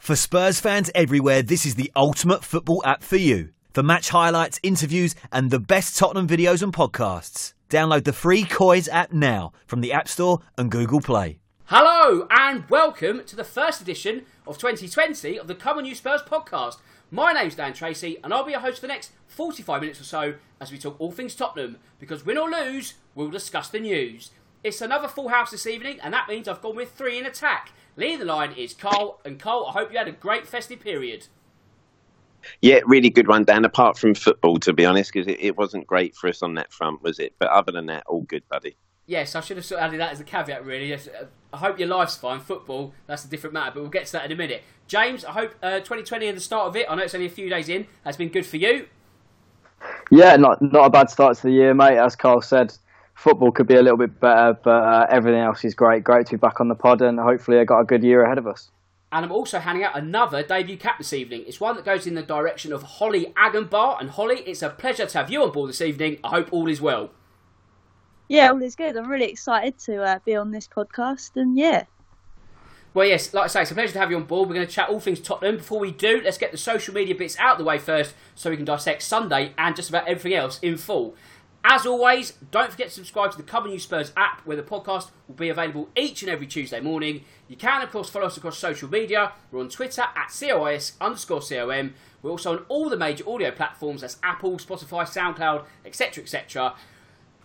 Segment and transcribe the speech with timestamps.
[0.00, 3.50] For Spurs fans everywhere, this is the ultimate football app for you.
[3.74, 7.52] For match highlights, interviews, and the best Tottenham videos and podcasts.
[7.68, 11.38] Download the free Coys app now from the App Store and Google Play.
[11.66, 16.22] Hello and welcome to the first edition of 2020 of the Come On You Spurs
[16.22, 16.78] podcast.
[17.10, 20.04] My name's Dan Tracy and I'll be your host for the next 45 minutes or
[20.04, 24.30] so as we talk all things Tottenham because win or lose, we'll discuss the news.
[24.62, 27.72] It's another full house this evening and that means I've gone with three in attack.
[27.96, 31.26] Leading the line is Carl and Carl, I hope you had a great festive period.
[32.62, 33.64] Yeah, really good one, Dan.
[33.64, 36.72] Apart from football, to be honest, because it, it wasn't great for us on that
[36.72, 37.34] front, was it?
[37.38, 38.76] But other than that, all good, buddy.
[39.06, 40.88] Yes, I should have sort of added that as a caveat, really.
[40.88, 42.40] Yes, uh, I hope your life's fine.
[42.40, 44.62] Football, that's a different matter, but we'll get to that in a minute.
[44.86, 47.30] James, I hope uh, 2020 and the start of it, I know it's only a
[47.30, 48.86] few days in, has been good for you.
[50.10, 51.96] Yeah, not not a bad start to the year, mate.
[51.96, 52.76] As Carl said,
[53.20, 56.02] football could be a little bit better, but uh, everything else is great.
[56.02, 58.38] Great to be back on the pod, and hopefully, I got a good year ahead
[58.38, 58.70] of us.
[59.12, 61.44] And I'm also handing out another debut cap this evening.
[61.46, 64.00] It's one that goes in the direction of Holly Agenbar.
[64.00, 66.18] And Holly, it's a pleasure to have you on board this evening.
[66.22, 67.10] I hope all is well.
[68.28, 68.96] Yeah, all is good.
[68.96, 71.84] I'm really excited to uh, be on this podcast, and yeah.
[72.94, 74.48] Well, yes, like I say, it's a pleasure to have you on board.
[74.48, 75.58] We're going to chat all things Tottenham.
[75.58, 78.50] Before we do, let's get the social media bits out of the way first so
[78.50, 81.14] we can dissect Sunday and just about everything else in full.
[81.62, 85.10] As always, don't forget to subscribe to the On You Spurs app where the podcast
[85.28, 87.24] will be available each and every Tuesday morning.
[87.48, 89.32] You can, of course, follow us across social media.
[89.52, 91.94] We're on Twitter at COYS underscore COM.
[92.22, 96.22] We're also on all the major audio platforms that's Apple, Spotify, SoundCloud, etc.
[96.22, 96.74] etc.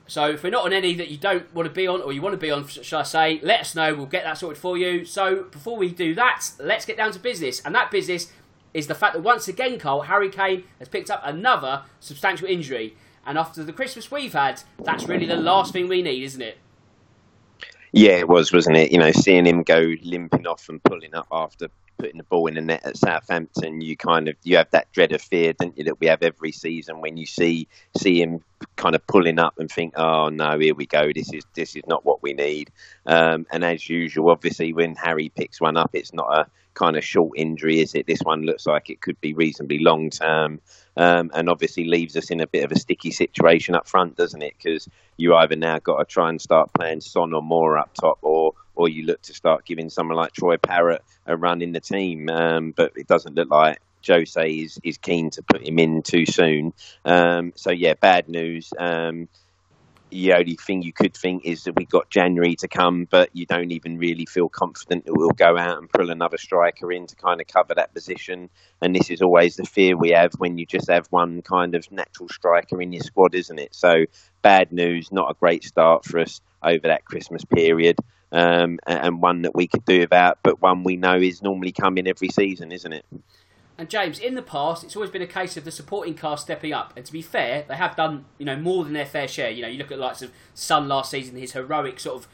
[0.08, 2.22] So if we're not on any that you don't want to be on or you
[2.22, 3.94] want to be on, shall I say, let us know.
[3.96, 5.04] We'll get that sorted for you.
[5.04, 7.62] So before we do that, let's get down to business.
[7.66, 8.32] And that business
[8.74, 12.96] is the fact that once again, Carl, Harry Kane has picked up another substantial injury.
[13.26, 16.58] And after the Christmas we've had, that's really the last thing we need, isn't it?
[17.92, 18.92] Yeah, it was, wasn't it?
[18.92, 22.56] You know, seeing him go limping off and pulling up after putting the ball in
[22.56, 25.86] the net at Southampton, you kind of you have that dread of fear, don't you,
[25.86, 28.42] that we have every season when you see see him
[28.76, 31.84] kind of pulling up and think, oh no, here we go, this is this is
[31.88, 32.72] not what we need.
[33.06, 37.04] Um, and as usual, obviously, when Harry picks one up, it's not a kind of
[37.04, 38.06] short injury, is it?
[38.06, 40.62] This one looks like it could be reasonably long term
[40.98, 44.42] um, and obviously leaves us in a bit of a sticky situation up front, doesn't
[44.42, 44.54] it?
[44.58, 48.20] Because you either now got to try and start playing Son or Moura up top,
[48.22, 51.80] or or you look to start giving someone like Troy Parrott a run in the
[51.80, 52.30] team.
[52.30, 56.26] Um, but it doesn't look like Jose is is keen to put him in too
[56.26, 56.74] soon.
[57.04, 58.72] Um, so yeah, bad news.
[58.78, 59.28] Um,
[60.12, 63.46] the only thing you could think is that we've got January to come, but you
[63.46, 67.16] don't even really feel confident that we'll go out and pull another striker in to
[67.16, 68.50] kind of cover that position.
[68.82, 71.92] And this is always the fear we have when you just have one kind of
[71.92, 73.74] natural striker in your squad, isn't it?
[73.74, 74.06] So
[74.42, 77.98] bad news, not a great start for us over that Christmas period.
[78.32, 82.08] Um, and one that we could do without, but one we know is normally coming
[82.08, 83.06] every season, isn't it?
[83.78, 86.72] And James, in the past, it's always been a case of the supporting cast stepping
[86.72, 86.94] up.
[86.96, 89.50] And to be fair, they have done you know more than their fair share.
[89.50, 92.28] You know, you look at the likes of Son last season, his heroic sort of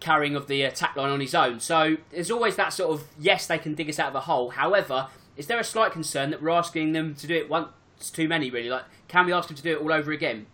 [0.00, 1.60] carrying of the attack line on his own.
[1.60, 4.50] So there's always that sort of yes, they can dig us out of a hole.
[4.50, 7.70] However, is there a slight concern that we're asking them to do it once
[8.12, 8.50] too many?
[8.50, 10.46] Really, like can we ask them to do it all over again?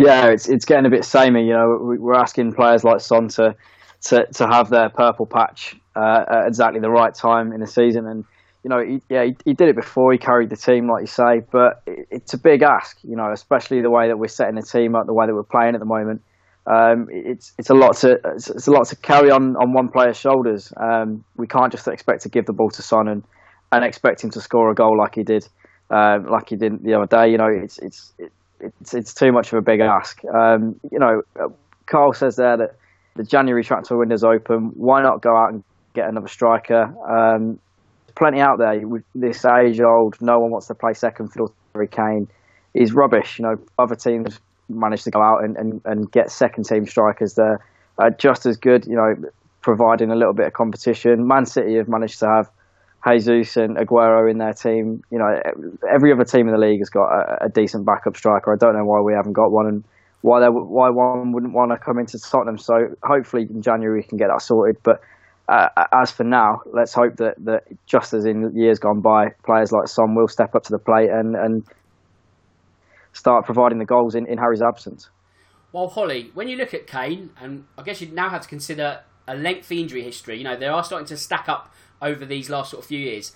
[0.00, 1.44] Yeah, it's it's getting a bit samey.
[1.44, 3.54] You know, we're asking players like Son to
[4.04, 8.06] to, to have their purple patch uh, at exactly the right time in the season
[8.06, 8.24] and
[8.62, 10.12] you know, he, yeah, he, he, did it before.
[10.12, 13.32] He carried the team, like you say, but it, it's a big ask, you know,
[13.32, 15.80] especially the way that we're setting the team up, the way that we're playing at
[15.80, 16.20] the moment.
[16.66, 19.88] Um, it's it's a lot to it's, it's, a lot to carry on on one
[19.88, 20.72] player's shoulders.
[20.76, 23.24] Um, we can't just expect to give the ball to Son and,
[23.72, 25.48] and expect him to score a goal like he did,
[25.88, 27.30] um, like he did the other day.
[27.30, 30.20] You know, it's it's it, it's it's too much of a big ask.
[30.24, 31.22] Um, you know,
[31.86, 32.76] Carl says there that
[33.16, 34.72] the January transfer window's open.
[34.74, 36.92] Why not go out and get another striker?
[37.08, 37.58] Um,
[38.14, 40.16] plenty out there with this age old.
[40.20, 41.54] No one wants to play second fiddle.
[41.74, 42.28] Harry Kane
[42.74, 43.38] is rubbish.
[43.38, 44.38] You know, other teams
[44.68, 47.58] managed to go out and, and, and get second team strikers there,
[47.98, 48.86] uh, just as good.
[48.86, 51.26] You know, providing a little bit of competition.
[51.26, 52.50] Man City have managed to have
[53.06, 55.02] Jesus and Aguero in their team.
[55.10, 55.40] You know,
[55.92, 58.52] every other team in the league has got a, a decent backup striker.
[58.52, 59.84] I don't know why we haven't got one and
[60.22, 62.58] why why one wouldn't want to come into Tottenham.
[62.58, 64.76] So hopefully in January we can get that sorted.
[64.82, 65.00] But
[65.48, 69.72] uh, as for now, let's hope that, that just as in years gone by, players
[69.72, 71.64] like Son will step up to the plate and, and
[73.12, 75.10] start providing the goals in, in Harry's absence.
[75.72, 79.00] Well, Holly, when you look at Kane, and I guess you now have to consider
[79.26, 82.70] a lengthy injury history, you know, they are starting to stack up over these last
[82.70, 83.32] sort of few years.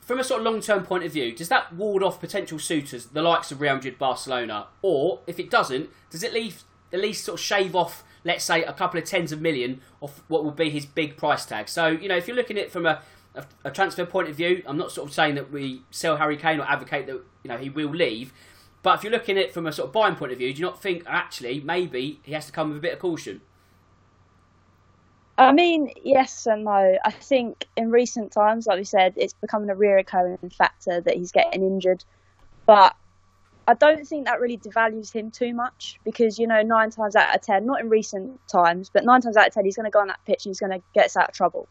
[0.00, 3.06] From a sort of long term point of view, does that ward off potential suitors,
[3.06, 4.66] the likes of Real Madrid, Barcelona?
[4.82, 8.62] Or, if it doesn't, does it leave, at least sort of shave off let's say,
[8.64, 11.66] a couple of tens of million of what will be his big price tag.
[11.70, 13.00] So, you know, if you're looking at it from a
[13.34, 16.36] a, a, transfer point of view, I'm not sort of saying that we sell Harry
[16.36, 18.32] Kane or advocate that you know he will leave.
[18.82, 20.60] But if you're looking at it from a sort of buying point of view, do
[20.60, 23.42] you not think actually maybe he has to come with a bit of caution?
[25.40, 26.98] I mean, yes and no.
[27.02, 31.32] I think in recent times, like we said, it's becoming a reoccurring factor that he's
[31.32, 32.04] getting injured.
[32.66, 32.94] But
[33.66, 37.34] I don't think that really devalues him too much because, you know, nine times out
[37.34, 39.90] of ten, not in recent times, but nine times out of ten, he's going to
[39.90, 41.68] go on that pitch and he's going to get us out of trouble.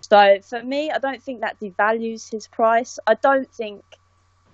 [0.00, 3.00] So for me, I don't think that devalues his price.
[3.04, 3.82] I don't think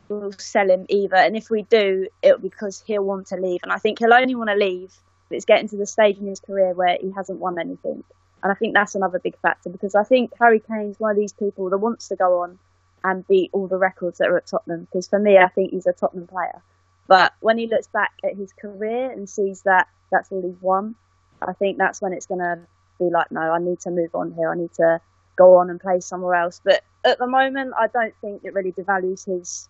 [0.08, 1.16] we'll sell him either.
[1.16, 3.60] And if we do, it'll be because he'll want to leave.
[3.62, 4.90] And I think he'll only want to leave
[5.26, 8.04] if it's getting to the stage in his career where he hasn't won anything.
[8.44, 11.32] And I think that's another big factor because I think Harry Kane's one of these
[11.32, 12.58] people that wants to go on
[13.02, 14.82] and beat all the records that are at Tottenham.
[14.84, 16.62] Because for me, I think he's a Tottenham player.
[17.06, 20.94] But when he looks back at his career and sees that that's all he's won,
[21.40, 22.58] I think that's when it's going to
[22.98, 24.50] be like, no, I need to move on here.
[24.50, 25.00] I need to
[25.36, 26.60] go on and play somewhere else.
[26.62, 29.68] But at the moment, I don't think it really devalues his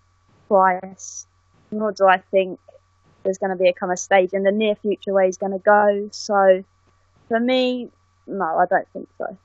[0.49, 1.27] price,
[1.71, 2.59] nor do I think
[3.23, 5.53] there's going to be a kind of stage in the near future where he's going
[5.53, 6.09] to go.
[6.13, 6.65] So
[7.29, 7.91] for me,
[8.27, 9.37] no, I don't think so.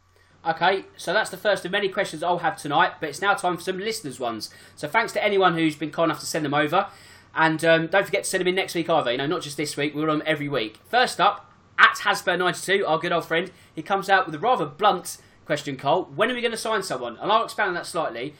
[0.47, 3.57] Okay, so that's the first of many questions I'll have tonight, but it's now time
[3.57, 4.49] for some listeners' ones.
[4.75, 6.87] So thanks to anyone who's been kind enough to send them over.
[7.35, 9.57] And um, don't forget to send them in next week either, you know, not just
[9.57, 10.79] this week, we're on every week.
[10.89, 15.17] First up, at Hasper92, our good old friend, he comes out with a rather blunt
[15.45, 16.09] question, Cole.
[16.15, 17.17] When are we going to sign someone?
[17.17, 18.33] And I'll expand on that slightly.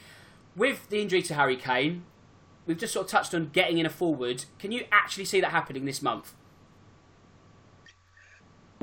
[0.56, 2.03] With the injury to Harry Kane,
[2.65, 4.45] we've just sort of touched on getting in a forward.
[4.57, 6.33] Can you actually see that happening this month?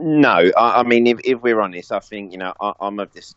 [0.08, 3.12] No, I, I mean, if, if, we're honest, I think you know I, am of
[3.12, 3.34] this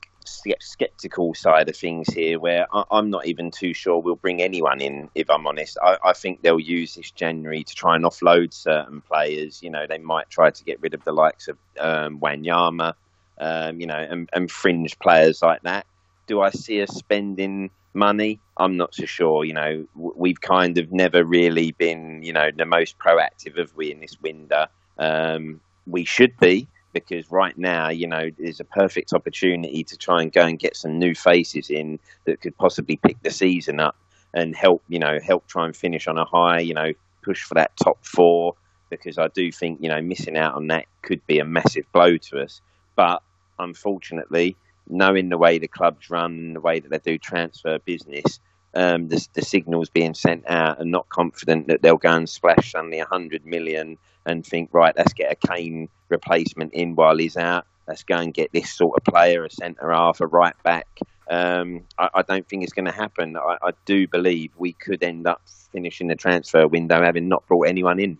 [0.60, 4.80] skeptical side of things here, where I, am not even too sure we'll bring anyone
[4.80, 5.10] in.
[5.16, 9.02] If I'm honest, I, I, think they'll use this January to try and offload certain
[9.02, 9.64] players.
[9.64, 12.94] You know, they might try to get rid of the likes of um, Wanyama,
[13.40, 15.88] um, you know, and, and fringe players like that.
[16.28, 18.40] Do I see us spending money?
[18.58, 19.44] I'm not so sure.
[19.44, 23.92] You know, we've kind of never really been, you know, the most proactive of we
[23.92, 24.68] in this window.
[25.00, 30.22] Um, we should be because right now, you know, there's a perfect opportunity to try
[30.22, 33.96] and go and get some new faces in that could possibly pick the season up
[34.34, 36.92] and help, you know, help try and finish on a high, you know,
[37.22, 38.56] push for that top four.
[38.90, 42.18] Because I do think, you know, missing out on that could be a massive blow
[42.18, 42.60] to us.
[42.96, 43.22] But
[43.60, 44.56] unfortunately,
[44.88, 48.40] knowing the way the clubs run, the way that they do transfer business,
[48.74, 52.72] um, the, the signals being sent out and not confident that they'll go and splash
[52.72, 53.98] suddenly 100 million
[54.30, 57.66] and think, right, let's get a Kane replacement in while he's out.
[57.88, 61.00] Let's go and get this sort of player, a centre half, a right back.
[61.30, 63.38] Um, I, I, don't think it's going to happen.
[63.38, 65.42] I, I do believe we could end up
[65.72, 68.18] finishing the transfer window having not brought anyone in.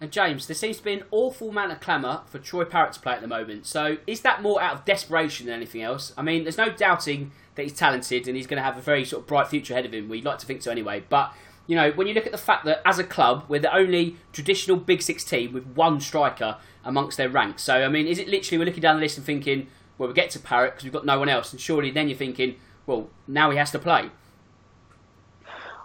[0.00, 3.00] And James, there seems to be an awful amount of clamour for Troy Parrott to
[3.00, 3.66] play at the moment.
[3.66, 6.12] So is that more out of desperation than anything else?
[6.16, 9.04] I mean, there's no doubting that he's talented and he's going to have a very
[9.04, 10.08] sort of bright future ahead of him.
[10.08, 11.04] We'd like to think so anyway.
[11.08, 11.32] But
[11.66, 14.16] you know, when you look at the fact that as a club, we're the only
[14.32, 17.62] traditional Big Six team with one striker amongst their ranks.
[17.62, 19.68] So I mean, is it literally we're looking down the list and thinking,
[19.98, 22.18] well, we get to Parrott because we've got no one else, and surely then you're
[22.18, 22.56] thinking,
[22.86, 24.10] well, now he has to play.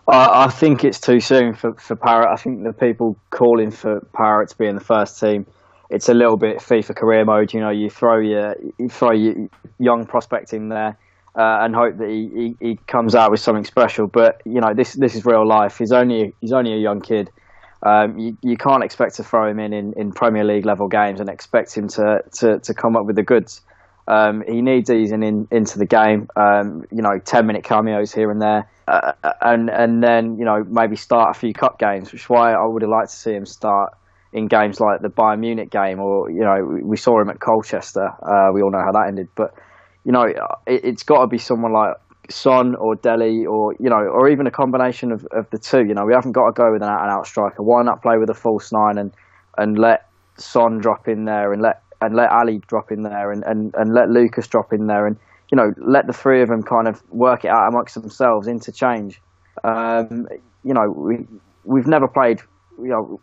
[0.09, 2.29] I think it's too soon for, for Parrott.
[2.31, 5.45] I think the people calling for Parrott to be in the first team,
[5.89, 7.53] it's a little bit FIFA career mode.
[7.53, 9.49] You know, you throw your you throw your
[9.79, 10.97] young prospect in there
[11.37, 14.07] uh, and hope that he, he, he, comes out with something special.
[14.07, 15.77] But you know, this this is real life.
[15.77, 17.29] He's only he's only a young kid.
[17.83, 21.19] Um, you, you can't expect to throw him in, in, in Premier League level games
[21.19, 23.61] and expect him to, to, to come up with the goods.
[24.07, 26.27] Um, he needs easing in, into the game.
[26.35, 29.11] Um, you know, ten minute cameos here and there uh,
[29.41, 32.65] and and then you know maybe start a few cup games, which is why I
[32.65, 33.93] would have liked to see him start
[34.31, 38.07] in games like the Bayern Munich game, or you know we saw him at Colchester.
[38.07, 39.53] Uh, we all know how that ended, but
[40.07, 40.25] you know
[40.65, 41.95] it, has got to be someone like
[42.29, 45.85] Son or Dele, or you know, or even a combination of, of the two.
[45.85, 47.61] You know, we haven't got to go with an out and out striker.
[47.61, 49.13] Why not play with a false nine and
[49.59, 53.43] and let Son drop in there and let and let Alli drop in there and,
[53.43, 55.17] and, and let Lucas drop in there and
[55.51, 59.21] you know, let the three of them kind of work it out amongst themselves, interchange.
[59.63, 60.27] Um,
[60.63, 61.25] you know, we
[61.63, 62.41] we've never played,
[62.77, 63.21] you know,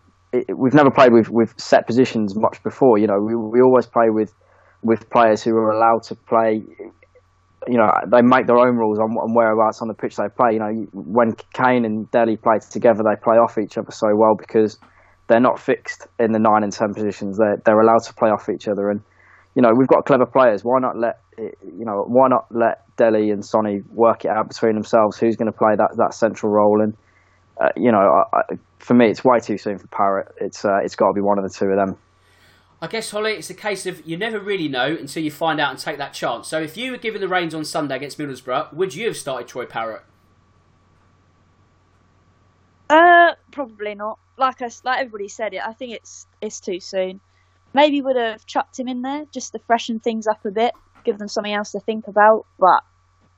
[0.55, 2.99] we've never played with, with set positions much before.
[2.99, 4.35] You know, we we always play with
[4.85, 6.63] with players who are allowed to play.
[7.67, 10.53] You know, they make their own rules on, on whereabouts on the pitch they play.
[10.53, 14.37] You know, when Kane and Dele play together, they play off each other so well
[14.39, 14.79] because
[15.29, 17.39] they're not fixed in the nine and ten positions.
[17.39, 19.01] They're they're allowed to play off each other and
[19.55, 20.65] you know, we've got clever players.
[20.65, 22.05] Why not let you know?
[22.07, 25.17] Why not let Dele and Sonny work it out between themselves?
[25.17, 26.83] Who's going to play that that central role?
[26.83, 26.97] And
[27.61, 27.99] uh, you know,
[28.33, 28.43] I, I,
[28.79, 30.29] for me, it's way too soon for Parrott.
[30.41, 31.97] It's uh, it's got to be one of the two of them.
[32.85, 35.71] I guess, Holly, it's a case of you never really know until you find out
[35.71, 36.49] and take that chance.
[36.49, 39.49] So if you were given the reins on Sunday against Middlesbrough, would you have started
[39.49, 40.03] Troy Parrott?
[42.91, 44.19] Uh, probably not.
[44.37, 47.23] Like I, like everybody said it, I think it's it's too soon.
[47.73, 50.75] Maybe would have chucked him in there just to freshen things up a bit,
[51.05, 52.45] give them something else to think about.
[52.59, 52.83] But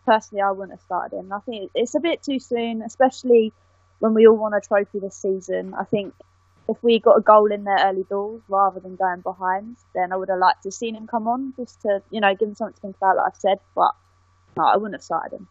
[0.06, 1.32] personally, I wouldn't have started him.
[1.32, 3.52] I think it's a bit too soon, especially
[4.00, 5.72] when we all want a trophy this season.
[5.72, 6.14] I think
[6.68, 10.16] if we got a goal in their early doors rather than going behind, then I
[10.16, 12.54] would have liked to have seen him come on just to, you know, give him
[12.54, 13.58] something to think about, like I've said.
[13.74, 13.92] But
[14.56, 15.48] no, I wouldn't have started him.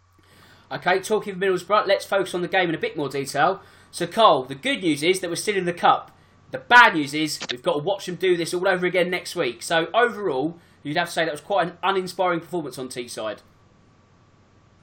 [0.72, 3.62] Okay, talking of Middlesbrough, let's focus on the game in a bit more detail.
[3.92, 6.12] So, Cole, the good news is that we're still in the cup.
[6.52, 9.36] The bad news is we've got to watch them do this all over again next
[9.36, 9.62] week.
[9.62, 13.40] So, overall, you'd have to say that was quite an uninspiring performance on Teesside.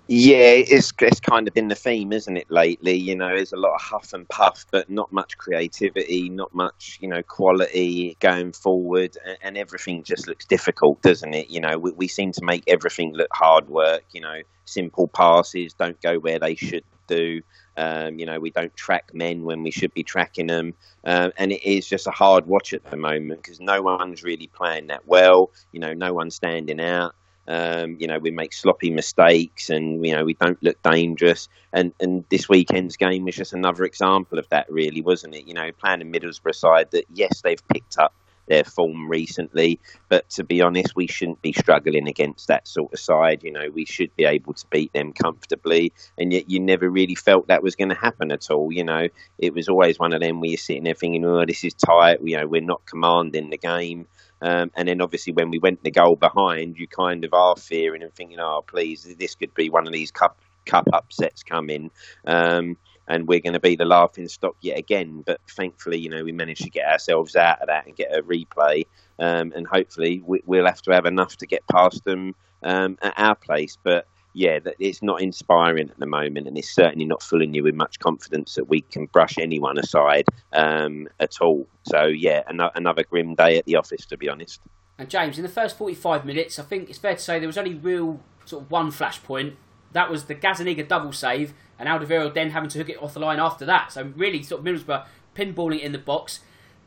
[0.09, 2.94] Yeah, it's it's kind of been the theme, isn't it, lately?
[2.94, 6.99] You know, there's a lot of huff and puff, but not much creativity, not much,
[7.00, 11.49] you know, quality going forward, and, and everything just looks difficult, doesn't it?
[11.50, 14.02] You know, we, we seem to make everything look hard work.
[14.12, 17.40] You know, simple passes don't go where they should do.
[17.76, 21.52] Um, you know, we don't track men when we should be tracking them, um, and
[21.52, 25.06] it is just a hard watch at the moment because no one's really playing that
[25.06, 25.50] well.
[25.71, 27.14] You know, no one's standing out.
[27.49, 31.49] Um, you know, we make sloppy mistakes and, you know, we don't look dangerous.
[31.72, 35.46] And, and this weekend's game was just another example of that, really, wasn't it?
[35.49, 38.14] You know, playing a Middlesbrough side that, yes, they've picked up
[38.49, 42.99] their form recently, but to be honest, we shouldn't be struggling against that sort of
[42.99, 43.42] side.
[43.44, 47.14] You know, we should be able to beat them comfortably, and yet you never really
[47.14, 48.72] felt that was going to happen at all.
[48.72, 49.08] You know,
[49.38, 52.18] it was always one of them where you're sitting there thinking, oh, this is tight,
[52.22, 54.06] you know, we're not commanding the game.
[54.42, 58.02] Um, and then obviously when we went the goal behind, you kind of are fearing
[58.02, 61.90] and thinking, oh, please, this could be one of these cup cup upsets coming.
[62.26, 62.76] Um,
[63.08, 65.22] and we're going to be the laughing stock yet again.
[65.25, 68.22] But thankfully, you know, we managed to get ourselves out of that and get a
[68.22, 68.87] replay.
[69.18, 73.14] Um, and hopefully, we, will have to have enough to get past them um, at
[73.16, 73.76] our place.
[73.82, 77.75] But yeah, it's not inspiring at the moment, and it's certainly not filling you with
[77.75, 81.67] much confidence that we can brush anyone aside um, at all.
[81.83, 84.61] So yeah, another grim day at the office, to be honest.
[84.99, 87.59] And James, in the first 45 minutes, I think it's fair to say there was
[87.59, 89.55] only real sort of one flashpoint.
[89.93, 93.21] That was the Gazzaniga double save, and Alderweireld then having to hook it off the
[93.21, 93.93] line after that.
[93.93, 96.41] So really, sort of Middlesbrough pinballing it in the box.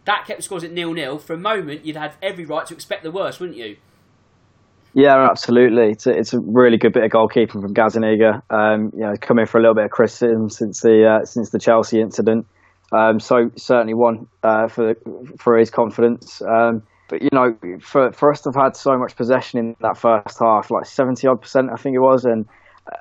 [0.06, 1.18] That kept the scores at nil-nil.
[1.20, 3.78] For a moment, you'd have every right to expect the worst, wouldn't you?
[4.96, 5.92] Yeah, absolutely.
[5.92, 8.42] It's a, it's a really good bit of goalkeeping from Gazzaniga.
[8.50, 11.60] Um, you know, coming for a little bit of criticism since the uh, since the
[11.60, 12.48] Chelsea incident.
[12.94, 14.96] Um, so certainly one uh, for
[15.38, 16.42] for his confidence.
[16.42, 19.98] Um, but you know, for for us to have had so much possession in that
[19.98, 22.46] first half, like seventy odd percent, I think it was, and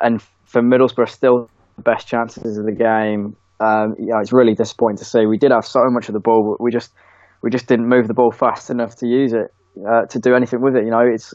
[0.01, 3.37] and for Middlesbrough still the best chances of the game.
[3.61, 5.27] Um, know, it's really disappointing to see.
[5.27, 6.93] We did have so much of the ball, but we just
[7.41, 9.55] we just didn't move the ball fast enough to use it
[9.89, 10.85] uh, to do anything with it.
[10.85, 11.33] You know, it's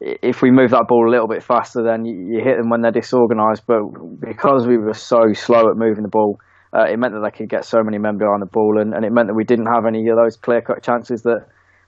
[0.00, 2.80] if we move that ball a little bit faster, then you, you hit them when
[2.80, 3.62] they're disorganised.
[3.66, 3.82] But
[4.20, 6.40] because we were so slow at moving the ball,
[6.72, 9.04] uh, it meant that they could get so many men behind the ball, and, and
[9.04, 11.46] it meant that we didn't have any of those clear cut chances that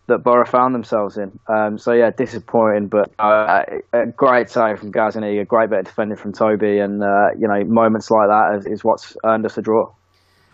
[0.09, 1.39] that Borough found themselves in.
[1.49, 5.85] Um, so yeah, disappointing, but uh, a great save from Gazzaniga, a great bit of
[5.85, 9.57] defending from Toby, and uh, you know moments like that is, is what's earned us
[9.57, 9.93] a draw.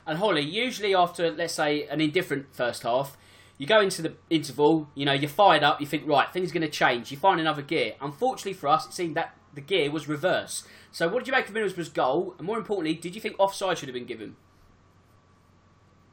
[0.07, 3.17] And Holly, usually after let's say an indifferent first half,
[3.59, 6.55] you go into the interval, you know, you're fired up, you think, right, things are
[6.55, 7.11] going to change.
[7.11, 7.95] You find another gear.
[8.01, 10.65] Unfortunately for us, it seemed that the gear was reverse.
[10.93, 12.35] So, what did you make of Middlesbrough's goal?
[12.39, 14.37] And more importantly, did you think offside should have been given?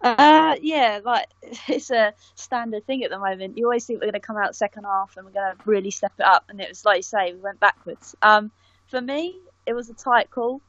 [0.01, 1.27] Uh, yeah, like
[1.67, 3.57] it's a standard thing at the moment.
[3.57, 5.91] You always think we're going to come out second half and we're going to really
[5.91, 8.15] step it up, and it was like you say, we went backwards.
[8.21, 8.51] Um,
[8.87, 10.61] for me, it was a tight call.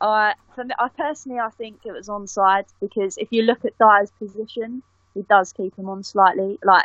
[0.00, 3.78] I, for me, I personally, I think it was onside because if you look at
[3.78, 4.82] Dier's position,
[5.16, 6.58] he does keep him on slightly.
[6.62, 6.84] Like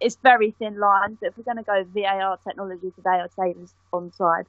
[0.00, 1.18] it's very thin line.
[1.20, 3.56] But if we're going to go VAR technology today, I'd say it
[3.92, 4.46] onside.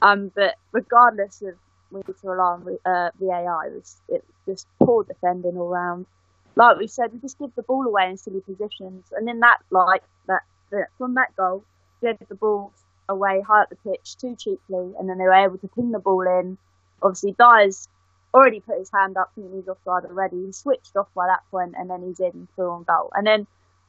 [0.00, 1.54] Um, but regardless of
[1.92, 6.06] need to on uh, VAR, it was, it was just poor defending all round.
[6.54, 9.58] Like we said, we just give the ball away in silly positions, and in that
[9.70, 11.64] like that, that from that goal,
[12.02, 12.72] had the ball
[13.08, 15.98] away high up the pitch too cheaply, and then they were able to pin the
[15.98, 16.58] ball in.
[17.02, 17.88] Obviously, Dier's
[18.34, 20.44] already put his hand up thinking he's offside already.
[20.46, 23.10] He switched off by that point and then he's in through on goal.
[23.14, 23.46] And then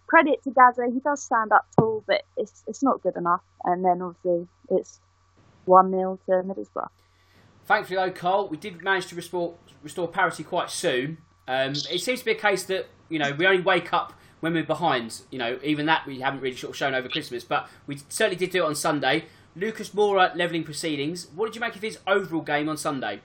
[0.07, 3.41] credit to Gaza, he does stand up tall, but it's it's not good enough.
[3.63, 4.99] And then obviously it's
[5.65, 6.89] 1 0 to Middlesbrough.
[7.65, 11.19] Thankfully, though, Carl, we did manage to restore, restore parity quite soon.
[11.47, 14.53] Um, it seems to be a case that, you know, we only wake up when
[14.53, 15.21] we're behind.
[15.31, 18.35] You know, even that we haven't really sort of shown over Christmas, but we certainly
[18.35, 19.25] did do it on Sunday.
[19.55, 21.27] Lucas Moura levelling proceedings.
[21.33, 23.21] What did you make of his overall game on Sunday?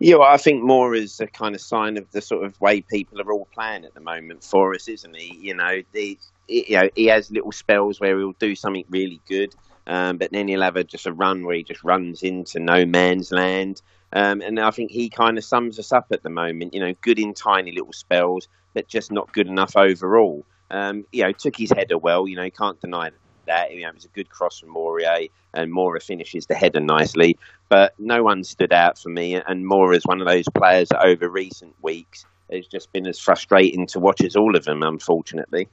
[0.00, 2.82] Yeah, well, I think Moura is a kind of sign of the sort of way
[2.82, 5.36] people are all playing at the moment for us, isn't he?
[5.40, 9.54] You know, the, you know, he has little spells where he'll do something really good,
[9.88, 12.86] um, but then he'll have a, just a run where he just runs into no
[12.86, 13.82] man's land.
[14.12, 16.74] Um, and I think he kind of sums us up at the moment.
[16.74, 20.44] You know, good in tiny little spells, but just not good enough overall.
[20.70, 22.28] Um, you know, took his header well.
[22.28, 23.10] You know, can't deny
[23.48, 23.72] that.
[23.72, 27.36] You know, it was a good cross from Aurier, and Moura finishes the header nicely.
[27.68, 31.04] But no one stood out for me, and Moura is one of those players that
[31.04, 35.68] over recent weeks has just been as frustrating to watch as all of them, unfortunately.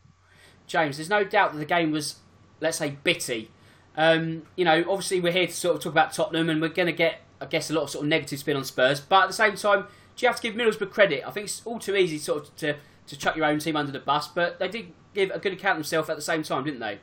[0.67, 2.17] James, there's no doubt that the game was,
[2.59, 3.51] let's say, bitty.
[3.95, 6.87] Um, you know, obviously we're here to sort of talk about Tottenham, and we're going
[6.87, 8.99] to get, I guess, a lot of sort of negative spin on Spurs.
[8.99, 11.23] But at the same time, do you have to give Middlesbrough credit?
[11.25, 12.75] I think it's all too easy sort of to,
[13.07, 15.77] to chuck your own team under the bus, but they did give a good account
[15.77, 16.99] of themselves at the same time, didn't they?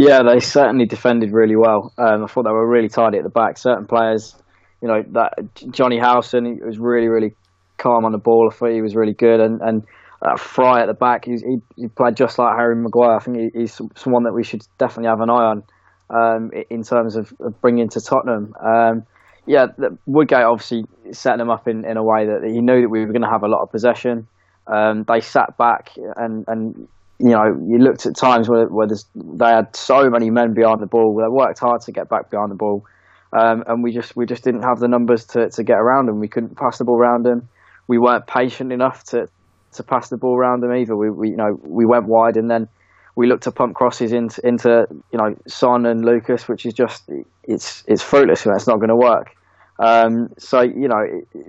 [0.00, 1.92] Yeah, they certainly defended really well.
[1.98, 3.58] Um, I thought they were really tidy at the back.
[3.58, 4.34] Certain players,
[4.80, 5.34] you know, that
[5.70, 7.34] Jonny Howson he was really, really
[7.76, 8.48] calm on the ball.
[8.50, 9.82] I thought he was really good, and and
[10.22, 11.36] uh, Fry at the back, he,
[11.76, 13.16] he played just like Harry Maguire.
[13.16, 15.62] I think he, he's someone that we should definitely have an eye on
[16.08, 18.54] um, in terms of, bringing to Tottenham.
[18.58, 19.02] Um,
[19.46, 19.66] yeah,
[20.06, 23.12] Woodgate obviously set them up in, in a way that he knew that we were
[23.12, 24.28] going to have a lot of possession.
[24.66, 26.88] Um, they sat back and, and
[27.22, 30.86] you know, you looked at times where, where they had so many men behind the
[30.86, 31.14] ball.
[31.14, 32.84] They worked hard to get back behind the ball,
[33.32, 36.18] um, and we just we just didn't have the numbers to, to get around them.
[36.18, 37.48] We couldn't pass the ball around them.
[37.88, 39.28] We weren't patient enough to,
[39.74, 40.96] to pass the ball around them either.
[40.96, 42.68] We, we you know we went wide and then
[43.16, 47.04] we looked to pump crosses into into you know Son and Lucas, which is just
[47.44, 48.46] it's it's fruitless.
[48.46, 49.36] It's not going to work.
[49.78, 51.04] Um, so you know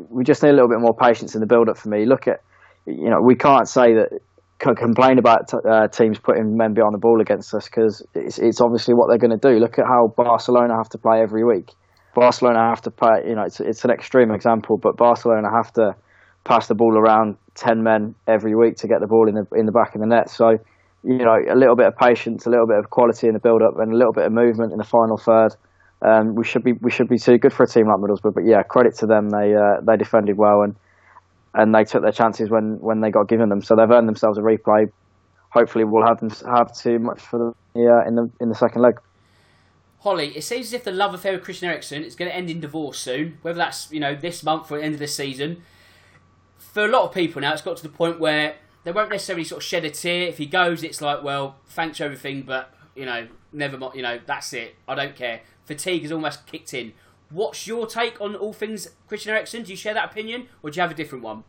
[0.10, 2.06] we just need a little bit more patience in the build up for me.
[2.06, 2.42] Look at
[2.86, 4.22] you know we can't say that
[4.62, 8.94] complain about uh, teams putting men behind the ball against us because it's, it's obviously
[8.94, 9.60] what they're going to do.
[9.60, 11.72] Look at how Barcelona have to play every week.
[12.14, 15.96] Barcelona have to play, you know, it's, it's an extreme example, but Barcelona have to
[16.44, 19.66] pass the ball around 10 men every week to get the ball in the, in
[19.66, 20.30] the back of the net.
[20.30, 20.60] So,
[21.04, 23.62] you know, a little bit of patience, a little bit of quality in the build
[23.62, 25.56] up, and a little bit of movement in the final third.
[26.04, 28.34] Um, we should be we should be too good for a team like Middlesbrough.
[28.34, 29.30] But yeah, credit to them.
[29.30, 30.76] They uh, they defended well and
[31.54, 33.62] and they took their chances when, when they got given them.
[33.62, 34.92] So they've earned themselves a replay.
[35.50, 38.82] Hopefully, we'll have them have too much for the yeah in the in the second
[38.82, 39.00] leg.
[40.00, 42.50] Holly, it seems as if the love affair with Christian Eriksen is going to end
[42.50, 43.38] in divorce soon.
[43.42, 45.62] Whether that's you know this month or the end of the season.
[46.58, 49.44] For a lot of people now, it's got to the point where they won't necessarily
[49.44, 50.28] sort of shed a tear.
[50.28, 53.96] If he goes, it's like, well, thanks for everything, but you know, never mind.
[53.96, 54.76] You know, that's it.
[54.88, 55.42] I don't care.
[55.66, 56.94] Fatigue has almost kicked in.
[57.32, 59.64] What's your take on all things Christian Eriksen?
[59.64, 61.44] Do you share that opinion, or do you have a different one?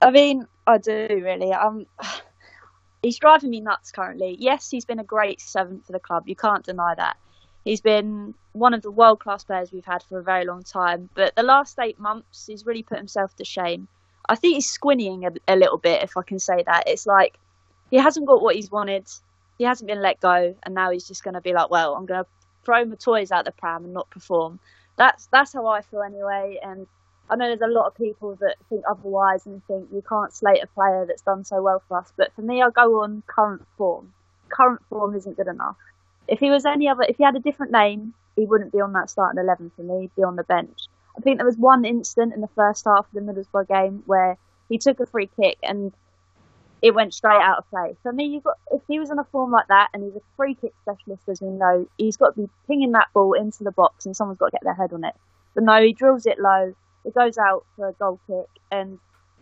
[0.00, 1.52] I mean, I do really.
[1.52, 1.86] Um,
[3.02, 4.36] he's driving me nuts currently.
[4.38, 6.24] Yes, he's been a great servant for the club.
[6.26, 7.16] You can't deny that.
[7.64, 11.10] He's been one of the world class players we've had for a very long time.
[11.14, 13.88] But the last eight months, he's really put himself to shame.
[14.28, 16.84] I think he's squinnying a, a little bit, if I can say that.
[16.86, 17.38] It's like
[17.90, 19.08] he hasn't got what he's wanted.
[19.58, 22.06] He hasn't been let go, and now he's just going to be like, well, I'm
[22.06, 22.30] going to
[22.66, 24.60] throw my toys out the pram and not perform.
[24.96, 26.58] That's that's how I feel anyway.
[26.62, 26.86] And
[27.30, 30.62] I know there's a lot of people that think otherwise and think you can't slate
[30.62, 32.12] a player that's done so well for us.
[32.16, 34.12] But for me, I go on current form.
[34.50, 35.76] Current form isn't good enough.
[36.28, 38.92] If he was any other, if he had a different name, he wouldn't be on
[38.92, 40.02] that starting eleven for me.
[40.02, 40.88] He'd be on the bench.
[41.16, 44.36] I think there was one instant in the first half of the Middlesbrough game where
[44.68, 45.92] he took a free kick and
[46.82, 47.96] it went straight out of play.
[48.02, 50.20] For me, you got if he was in a form like that and he's a
[50.36, 53.72] free kick specialist, as we know, he's got to be pinging that ball into the
[53.72, 55.14] box and someone's got to get their head on it.
[55.54, 56.74] But no, he drills it low.
[57.04, 58.48] It goes out for a goal kick.
[58.70, 58.98] And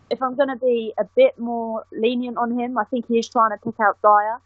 [0.09, 3.27] if I'm going to be a bit more lenient on him, I think he is
[3.27, 4.39] trying to pick out Dier,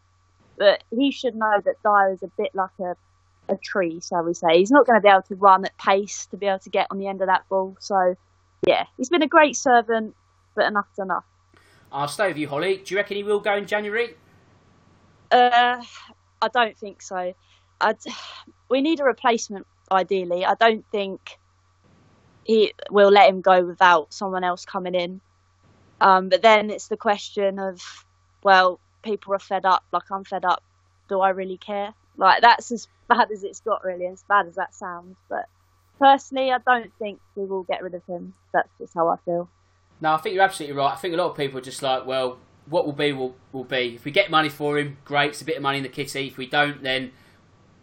[0.57, 2.95] But he should know that Dier is a bit like a
[3.49, 4.57] a tree, shall we say.
[4.57, 6.87] He's not going to be able to run at pace to be able to get
[6.91, 7.75] on the end of that ball.
[7.79, 8.15] So,
[8.65, 10.15] yeah, he's been a great servant,
[10.55, 11.25] but enough's enough.
[11.91, 12.77] I'll stay with you, Holly.
[12.77, 14.15] Do you reckon he will go in January?
[15.31, 15.81] Uh,
[16.41, 17.33] I don't think so.
[17.81, 17.97] I'd,
[18.69, 20.45] we need a replacement, ideally.
[20.45, 21.37] I don't think
[22.43, 25.21] he will let him go without someone else coming in.
[26.01, 27.81] Um, but then it's the question of,
[28.43, 29.83] well, people are fed up.
[29.91, 30.63] Like I'm fed up.
[31.09, 31.93] Do I really care?
[32.17, 34.05] Like that's as bad as it's got, really.
[34.05, 35.45] As bad as that sounds, but
[35.99, 38.33] personally, I don't think we will get rid of him.
[38.53, 39.49] That's just how I feel.
[40.01, 40.93] No, I think you're absolutely right.
[40.93, 42.37] I think a lot of people are just like, well,
[42.69, 43.95] what will be will, will be.
[43.95, 45.31] If we get money for him, great.
[45.31, 46.27] It's a bit of money in the kitty.
[46.27, 47.11] If we don't, then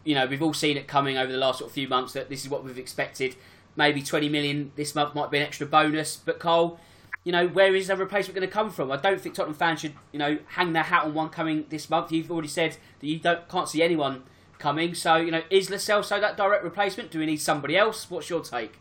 [0.04, 2.28] you know we've all seen it coming over the last sort of few months that
[2.28, 3.36] this is what we've expected.
[3.74, 6.16] Maybe 20 million this month might be an extra bonus.
[6.16, 6.80] But Cole,
[7.24, 8.90] you know, where is the replacement going to come from?
[8.90, 11.90] I don't think Tottenham fans should, you know, hang their hat on one coming this
[11.90, 12.12] month.
[12.12, 14.22] You've already said that you don't can't see anyone
[14.58, 14.94] coming.
[14.94, 17.10] So, you know, is Celso that direct replacement?
[17.10, 18.10] Do we need somebody else?
[18.10, 18.78] What's your take?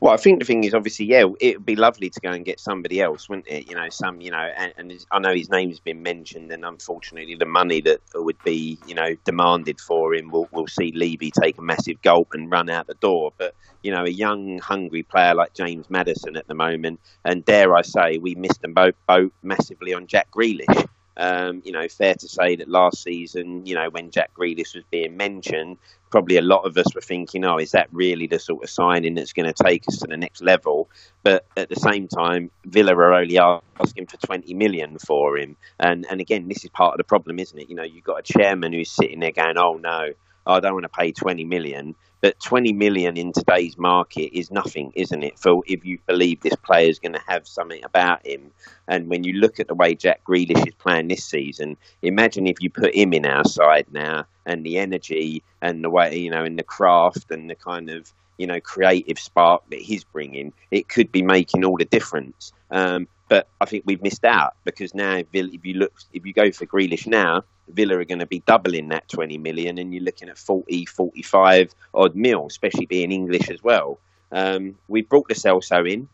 [0.00, 2.42] Well, I think the thing is, obviously, yeah, it would be lovely to go and
[2.42, 3.68] get somebody else, wouldn't it?
[3.68, 7.34] You know, some, you know, and, and I know his name's been mentioned, and unfortunately,
[7.34, 11.58] the money that would be, you know, demanded for him will will see Levy take
[11.58, 13.34] a massive gulp and run out the door.
[13.36, 17.76] But you know, a young, hungry player like James Maddison at the moment, and dare
[17.76, 20.88] I say, we missed them both, both massively on Jack Grealish.
[21.20, 24.84] Um, you know, fair to say that last season, you know, when Jack Grealish was
[24.90, 25.76] being mentioned,
[26.10, 29.14] probably a lot of us were thinking, oh, is that really the sort of signing
[29.14, 30.88] that's going to take us to the next level?
[31.22, 35.56] But at the same time, Villa are only asking for 20 million for him.
[35.78, 37.68] And, and again, this is part of the problem, isn't it?
[37.68, 40.12] You know, you've got a chairman who's sitting there going, oh, no,
[40.46, 41.94] I don't want to pay 20 million.
[42.20, 45.38] But 20 million in today's market is nothing, isn't it?
[45.38, 48.50] For if you believe this player is going to have something about him.
[48.88, 52.60] And when you look at the way Jack Grealish is playing this season, imagine if
[52.60, 56.44] you put him in our side now and the energy and the way, you know,
[56.44, 60.88] and the craft and the kind of, you know, creative spark that he's bringing, it
[60.88, 62.52] could be making all the difference.
[62.70, 66.50] Um, but I think we've missed out because now, if you look, if you go
[66.50, 70.28] for Grealish now, Villa are going to be doubling that 20 million, and you're looking
[70.28, 74.00] at 40, 45 odd mil, especially being English as well.
[74.32, 76.08] Um, we brought the Celso in.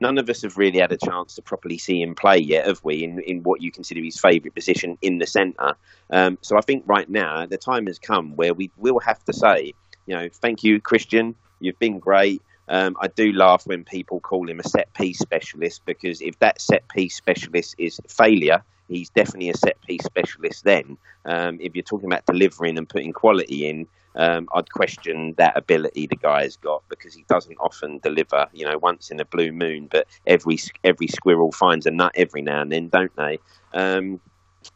[0.00, 2.84] None of us have really had a chance to properly see him play yet, have
[2.84, 3.02] we?
[3.02, 5.74] In, in what you consider his favourite position in the centre.
[6.10, 9.32] Um, so I think right now the time has come where we will have to
[9.32, 9.74] say,
[10.06, 11.34] you know, thank you, Christian.
[11.58, 12.40] You've been great.
[12.68, 16.60] Um, I do laugh when people call him a set piece specialist because if that
[16.60, 20.64] set piece specialist is failure, he's definitely a set piece specialist.
[20.64, 25.56] Then, um, if you're talking about delivering and putting quality in, um, I'd question that
[25.56, 28.46] ability the guy's got because he doesn't often deliver.
[28.52, 32.42] You know, once in a blue moon, but every every squirrel finds a nut every
[32.42, 33.38] now and then, don't they?
[33.74, 34.20] Um,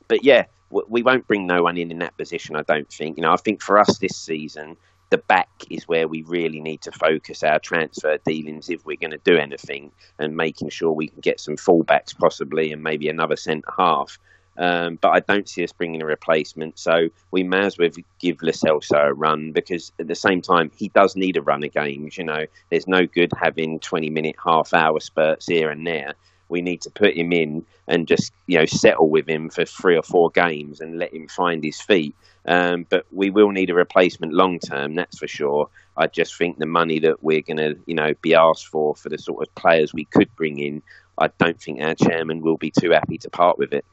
[0.08, 2.54] but yeah, we won't bring no one in in that position.
[2.54, 3.16] I don't think.
[3.16, 4.76] You know, I think for us this season,
[5.10, 9.10] the back is where we really need to focus our transfer dealings if we're going
[9.10, 13.36] to do anything, and making sure we can get some fullbacks possibly, and maybe another
[13.36, 14.18] centre half.
[14.56, 18.38] Um, but I don't see us bringing a replacement, so we may as well give
[18.38, 22.18] Celso a run because at the same time he does need a run of games.
[22.18, 26.14] You know, there's no good having 20 minute, half hour spurts here and there
[26.50, 29.96] we need to put him in and just you know settle with him for three
[29.96, 32.14] or four games and let him find his feet.
[32.46, 35.68] Um, but we will need a replacement long term, that's for sure.
[35.96, 39.08] I just think the money that we're going to you know be asked for for
[39.08, 40.82] the sort of players we could bring in,
[41.18, 43.84] I don't think our chairman will be too happy to part with it.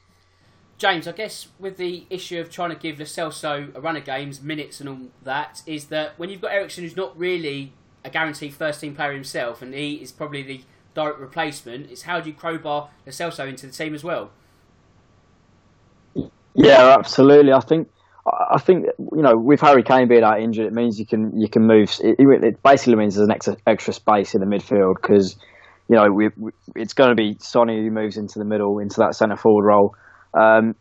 [0.78, 4.06] James, I guess with the issue of trying to give Lo Celso a run of
[4.06, 7.74] games, minutes, and all that, is that when you've got Eriksen, who's not really
[8.06, 10.62] a guaranteed first team player himself, and he is probably the
[10.94, 11.92] direct replacement.
[11.92, 14.32] It's how do you crowbar Lo Celso into the team as well?
[16.54, 17.54] Yeah, absolutely.
[17.54, 17.90] I think
[18.28, 21.48] I think you know with Harry Kane being out injured, it means you can you
[21.48, 21.90] can move.
[22.04, 25.38] It, it basically means there's an extra, extra space in the midfield because
[25.88, 28.98] you know we, we, it's going to be Sonny who moves into the middle into
[28.98, 29.96] that centre forward role.
[30.34, 30.76] Um,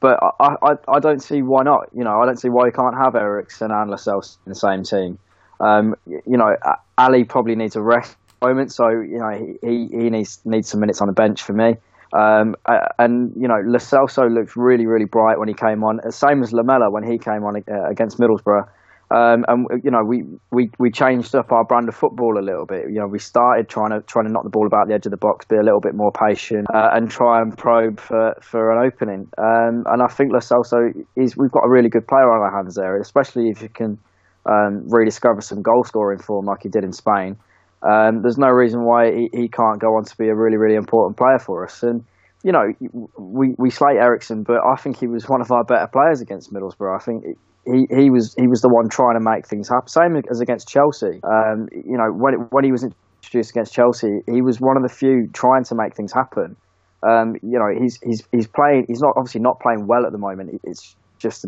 [0.00, 1.88] but I, I, I don't see why not.
[1.94, 4.82] You know I don't see why you can't have Eriksen and Celso in the same
[4.82, 5.18] team.
[5.60, 6.56] Um, you know
[6.96, 8.72] Alli probably needs a rest moment.
[8.72, 11.76] So you know he, he needs needs some minutes on the bench for me.
[12.12, 12.54] Um,
[12.98, 16.00] and you know Lo Celso looked really really bright when he came on.
[16.10, 18.68] Same as Lamela when he came on uh, against Middlesbrough.
[19.08, 22.66] Um, and you know we, we, we changed up our brand of football a little
[22.66, 22.86] bit.
[22.88, 25.12] You know we started trying to trying to knock the ball about the edge of
[25.12, 28.72] the box, be a little bit more patient, uh, and try and probe for, for
[28.72, 29.28] an opening.
[29.38, 32.56] Um, and I think Lo Celso is we've got a really good player on our
[32.56, 33.98] hands there, especially if you can
[34.44, 37.36] um, rediscover some goal scoring form like he did in Spain.
[37.82, 40.74] Um, there's no reason why he, he can't go on to be a really, really
[40.74, 41.82] important player for us.
[41.82, 42.04] And,
[42.42, 42.72] you know,
[43.18, 46.52] we, we slate Eriksen, but I think he was one of our better players against
[46.52, 46.96] Middlesbrough.
[46.96, 49.88] I think he, he was he was the one trying to make things happen.
[49.88, 51.20] Same as against Chelsea.
[51.22, 54.88] Um, you know, when, when he was introduced against Chelsea, he was one of the
[54.88, 56.56] few trying to make things happen.
[57.02, 60.18] Um, you know, he's, he's, he's playing, he's not obviously not playing well at the
[60.18, 60.60] moment.
[60.64, 61.44] It's just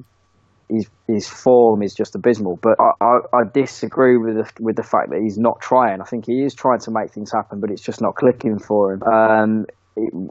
[0.69, 2.59] his his form is just abysmal.
[2.63, 6.01] But I, I, I, disagree with the, with the fact that he's not trying.
[6.01, 8.93] I think he is trying to make things happen, but it's just not clicking for
[8.93, 9.03] him.
[9.03, 9.67] Um,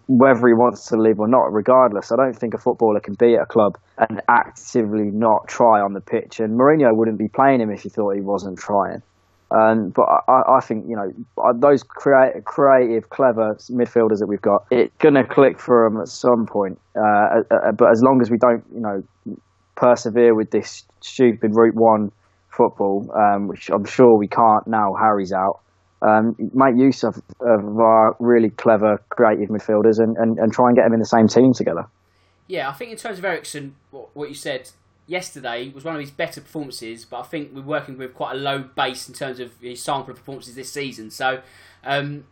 [0.07, 3.35] whether he wants to live or not, regardless, I don't think a footballer can be
[3.35, 6.39] at a club and actively not try on the pitch.
[6.39, 9.01] And Mourinho wouldn't be playing him if he thought he wasn't trying.
[9.49, 11.09] Um, but I, I, think you know
[11.55, 16.45] those creative, creative, clever midfielders that we've got, it's gonna click for them at some
[16.45, 16.77] point.
[16.97, 19.03] Uh, uh, but as long as we don't, you know,
[19.77, 22.11] persevere with this stupid Route One
[22.49, 24.93] football, um, which I'm sure we can't now.
[24.99, 25.61] Harry's out.
[26.01, 30.75] Um, make use of, of our really clever, creative midfielders and, and, and try and
[30.75, 31.85] get them in the same team together.
[32.47, 34.69] Yeah, I think in terms of Eriksen, what, what you said,
[35.07, 38.37] yesterday was one of his better performances, but I think we're working with quite a
[38.37, 41.09] low base in terms of his sample of performances this season.
[41.09, 41.41] So
[41.83, 42.25] um,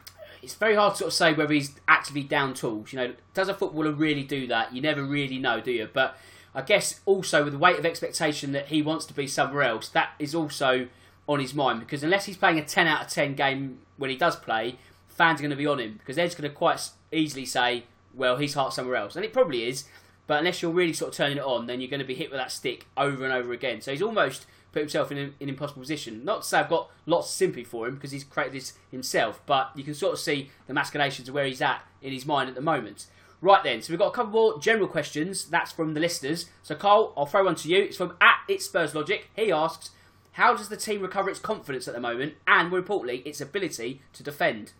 [0.43, 2.93] it's very hard to sort of say whether he's actively down tools.
[2.93, 4.73] You know, does a footballer really do that?
[4.75, 5.87] You never really know, do you?
[5.91, 6.17] But
[6.55, 9.89] I guess also with the weight of expectation that he wants to be somewhere else,
[9.89, 10.87] that is also
[11.27, 14.15] on his mind because unless he's playing a 10 out of 10 game when he
[14.15, 14.77] does play,
[15.09, 17.83] fans are going to be on him because they're just going to quite easily say,
[18.13, 19.15] well, his heart's somewhere else.
[19.15, 19.85] And it probably is,
[20.27, 22.31] but unless you're really sort of turning it on, then you're going to be hit
[22.31, 23.81] with that stick over and over again.
[23.81, 26.23] So he's almost put himself in an, impossible position.
[26.23, 29.41] Not to say I've got lots of sympathy for him because he's created this himself,
[29.45, 32.49] but you can sort of see the machinations of where he's at in his mind
[32.49, 33.07] at the moment.
[33.41, 35.45] Right then, so we've got a couple more general questions.
[35.45, 36.49] That's from the listeners.
[36.63, 37.83] So Carl, I'll throw one to you.
[37.83, 39.29] It's from at It's Spurs Logic.
[39.35, 39.91] He asks,
[40.35, 44.01] how does the team recover its confidence at the moment, and more importantly, its ability
[44.11, 44.73] to defend?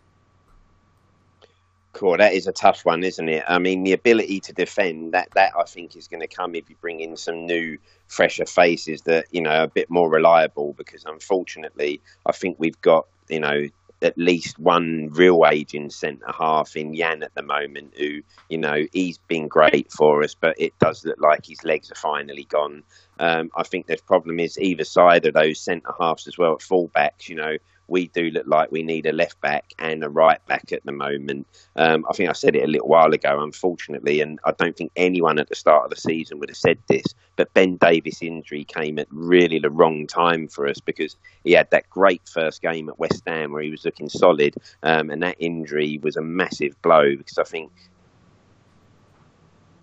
[1.94, 3.42] Cool, that is a tough one, isn't it?
[3.48, 6.70] I mean, the ability to defend that that I think is going to come if
[6.70, 7.78] you bring in some new,
[8.10, 10.74] fresher faces that you know are a bit more reliable.
[10.74, 13.70] Because unfortunately, I think we've got you know
[14.02, 18.86] at least one real aging centre half in Jan at the moment, who you know
[18.92, 22.84] he's been great for us, but it does look like his legs are finally gone.
[23.20, 26.60] Um, I think the problem is either side of those centre halves as well at
[26.60, 27.30] fullbacks.
[27.30, 30.72] You know, we do look like we need a left back and a right back
[30.72, 31.48] at the moment.
[31.76, 34.92] Um, I think I said it a little while ago, unfortunately, and I don't think
[34.96, 37.06] anyone at the start of the season would have said this.
[37.36, 41.70] But Ben Davies' injury came at really the wrong time for us because he had
[41.72, 45.36] that great first game at West Ham where he was looking solid, um, and that
[45.40, 47.72] injury was a massive blow because I think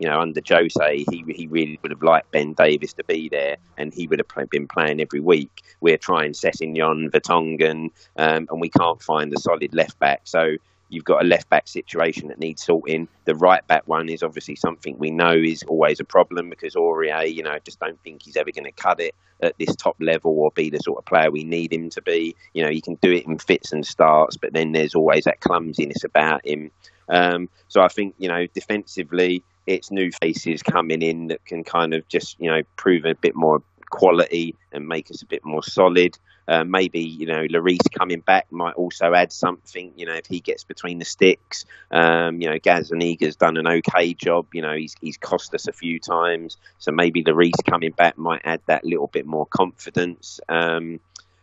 [0.03, 3.57] you know, under Jose, he he really would have liked Ben Davies to be there,
[3.79, 5.63] and he would have been playing every week.
[5.81, 10.23] We're trying Sessegnon, Vertonghen, um, and we can't find a solid left back.
[10.25, 10.57] So
[10.89, 13.07] you've got a left back situation that needs sorting.
[13.27, 17.33] The right back one is obviously something we know is always a problem because Aurier,
[17.33, 20.33] you know, just don't think he's ever going to cut it at this top level
[20.33, 22.35] or be the sort of player we need him to be.
[22.55, 25.39] You know, he can do it in fits and starts, but then there's always that
[25.39, 26.73] clumsiness about him.
[27.09, 31.95] Um, so I think, you know, defensively, it's new faces coming in that can kind
[31.95, 35.63] of just you know prove a bit more quality and make us a bit more
[35.63, 36.19] solid.
[36.49, 39.93] Uh, maybe you know Lloris coming back might also add something.
[39.97, 44.15] You know if he gets between the sticks, um, you know Gazzaniga's done an okay
[44.15, 44.47] job.
[44.53, 48.43] You know he's he's cost us a few times, so maybe Lloris coming back might
[48.45, 50.41] add that little bit more confidence.
[50.49, 50.99] Um,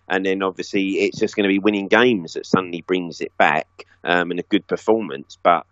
[0.09, 3.85] and then obviously it's just going to be winning games that suddenly brings it back
[4.03, 5.37] um, and a good performance.
[5.41, 5.65] But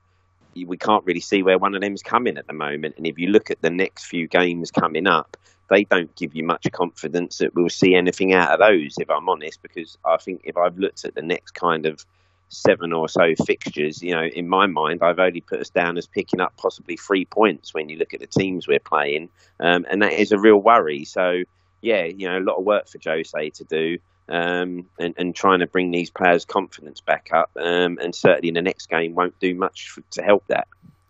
[0.66, 2.96] we can't really see where one of them's coming at the moment.
[2.98, 5.38] And if you look at the next few games coming up,
[5.70, 9.28] they don't give you much confidence that we'll see anything out of those, if I'm
[9.28, 12.06] honest, because I think if I've looked at the next kind of
[12.50, 16.08] seven or so fixtures, you know, in my mind, I've only put us down as
[16.08, 19.30] picking up possibly three points when you look at the teams we're playing.
[19.60, 21.04] Um, and that is a real worry.
[21.04, 21.44] So,
[21.82, 23.98] yeah, you know, a lot of work for Jose to do
[24.30, 27.52] um, and, and trying to bring these players' confidence back up.
[27.56, 30.68] Um, and certainly in the next game won't do much for, to help that.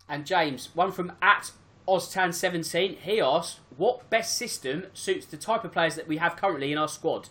[0.08, 1.52] And James, one from at
[1.86, 6.72] Oztan17, he asks, what best system suits the type of players that we have currently
[6.72, 7.28] in our squad?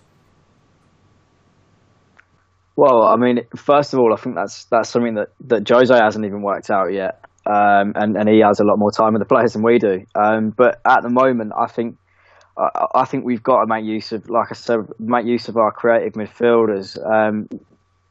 [2.76, 6.24] Well, I mean, first of all, I think that's that's something that, that Jose hasn't
[6.26, 9.26] even worked out yet, um, and and he has a lot more time with the
[9.26, 10.06] players than we do.
[10.14, 11.98] Um, but at the moment, I think
[12.58, 15.72] I, think we've got to make use of, like I said, make use of our
[15.72, 16.98] creative midfielders.
[17.06, 17.48] Um,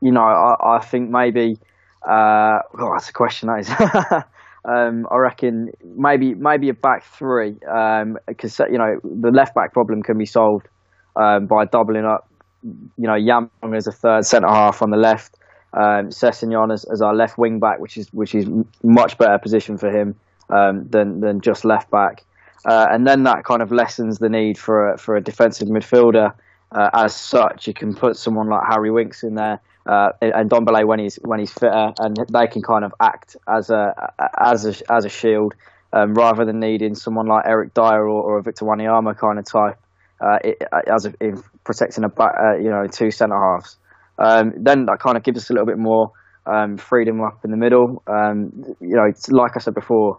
[0.00, 1.58] you know, I, I think maybe.
[2.06, 3.48] Uh, oh, that's a question.
[3.48, 3.70] That is.
[4.64, 9.72] um, I reckon maybe maybe a back three because um, you know the left back
[9.72, 10.68] problem can be solved
[11.16, 12.28] um, by doubling up.
[12.62, 15.36] You know, Young as a third centre half on the left,
[15.72, 18.46] um, Sessegnon as, as our left wing back, which is which is
[18.84, 20.14] much better position for him
[20.50, 22.24] um, than than just left back.
[22.64, 26.32] Uh, and then that kind of lessens the need for a, for a defensive midfielder
[26.72, 27.66] uh, as such.
[27.66, 31.38] You can put someone like Harry Winks in there uh, and Ndombele when he's when
[31.38, 35.54] he's fitter, and they can kind of act as a as a as a shield
[35.92, 39.44] um, rather than needing someone like Eric Dier or, or a Victor Wanyama kind of
[39.44, 39.78] type
[40.20, 43.76] uh, it, as a, in protecting a back, uh, you know two centre halves.
[44.18, 46.12] Um, then that kind of gives us a little bit more
[46.46, 48.02] um, freedom up in the middle.
[48.06, 50.18] Um, you know, like I said before,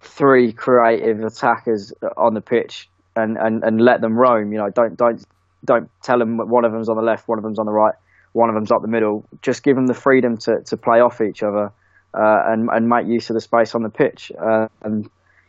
[0.00, 4.52] three creative attackers on the pitch and, and, and let them roam.
[4.52, 5.24] You know, don't don't
[5.64, 7.94] don't tell them one of them's on the left, one of them's on the right,
[8.32, 9.24] one of them's up the middle.
[9.42, 11.72] Just give them the freedom to, to play off each other
[12.14, 14.32] uh, and and make use of the space on the pitch.
[14.38, 15.08] Uh, and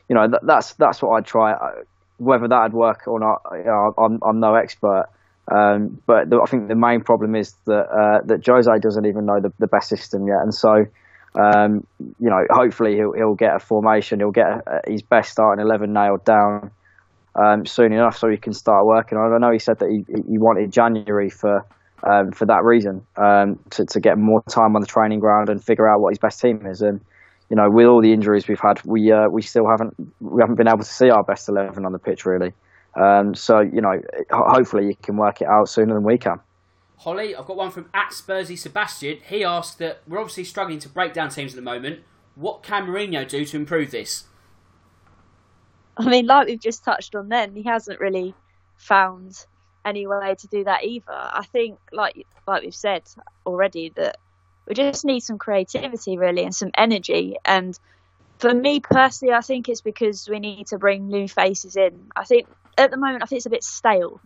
[0.09, 1.55] you know that, that's that's what I'd try.
[2.17, 5.07] Whether that'd work or not, you know, I'm I'm no expert.
[5.49, 9.25] Um, but the, I think the main problem is that uh, that Jose doesn't even
[9.25, 10.85] know the, the best system yet, and so
[11.37, 15.63] um, you know, hopefully he'll, he'll get a formation, he'll get a, his best starting
[15.63, 16.71] eleven nailed down,
[17.35, 19.17] um, soon enough so he can start working.
[19.17, 21.65] I know he said that he, he wanted January for
[22.03, 25.63] um, for that reason um, to, to get more time on the training ground and
[25.63, 26.81] figure out what his best team is.
[26.81, 27.01] And
[27.49, 30.55] you know, with all the injuries we've had, we uh, we still haven't we haven't
[30.55, 32.53] been able to see our best eleven on the pitch really.
[32.95, 36.39] Um, so you know, hopefully you can work it out sooner than we can.
[36.97, 39.19] Holly, I've got one from at Spursy Sebastian.
[39.27, 42.01] He asked that we're obviously struggling to break down teams at the moment.
[42.35, 44.25] What can Mourinho do to improve this?
[45.95, 48.35] I mean, like we've just touched on, then he hasn't really
[48.75, 49.45] found
[49.85, 51.05] any way to do that either.
[51.07, 53.03] I think, like like we've said
[53.45, 54.17] already, that
[54.67, 57.37] we just need some creativity really and some energy.
[57.45, 57.77] And
[58.39, 62.11] for me personally, I think it's because we need to bring new faces in.
[62.15, 64.19] I think at the moment, I think it's a bit stale.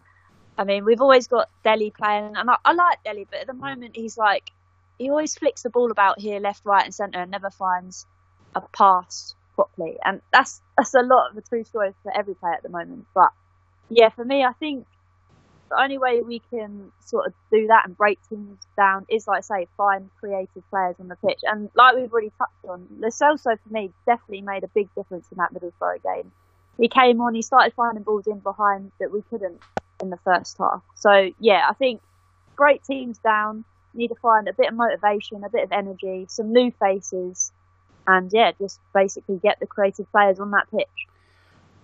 [0.61, 3.53] I mean, we've always got Dele playing, and I, I like Dele, but at the
[3.53, 4.51] moment, he's like
[4.99, 8.05] he always flicks the ball about here, left, right, and centre, and never finds
[8.53, 9.97] a pass properly.
[10.05, 13.07] And that's that's a lot of the true story for every player at the moment.
[13.15, 13.31] But
[13.89, 14.85] yeah, for me, I think
[15.71, 19.39] the only way we can sort of do that and break teams down is, like
[19.39, 21.39] I say, find creative players on the pitch.
[21.41, 25.39] And like we've already touched on, Lo for me definitely made a big difference in
[25.39, 26.31] that Middlesbrough game.
[26.77, 29.59] He came on, he started finding balls in behind that we couldn't
[30.01, 30.81] in the first half.
[30.95, 32.01] So yeah, I think
[32.55, 33.65] great teams down.
[33.93, 37.51] Need to find a bit of motivation, a bit of energy, some new faces,
[38.07, 40.87] and yeah, just basically get the creative players on that pitch.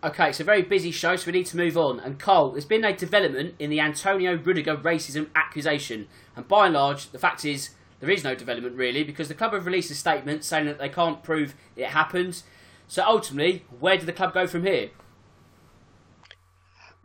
[0.04, 2.00] Okay, it's a very busy show, so we need to move on.
[2.00, 6.76] And Cole, there's been a development in the Antonio Rudiger racism accusation, and by and
[6.76, 9.96] large, the fact is there is no development really because the club have released a
[9.96, 12.44] statement saying that they can't prove it happened.
[12.88, 14.92] So ultimately, where do the club go from here?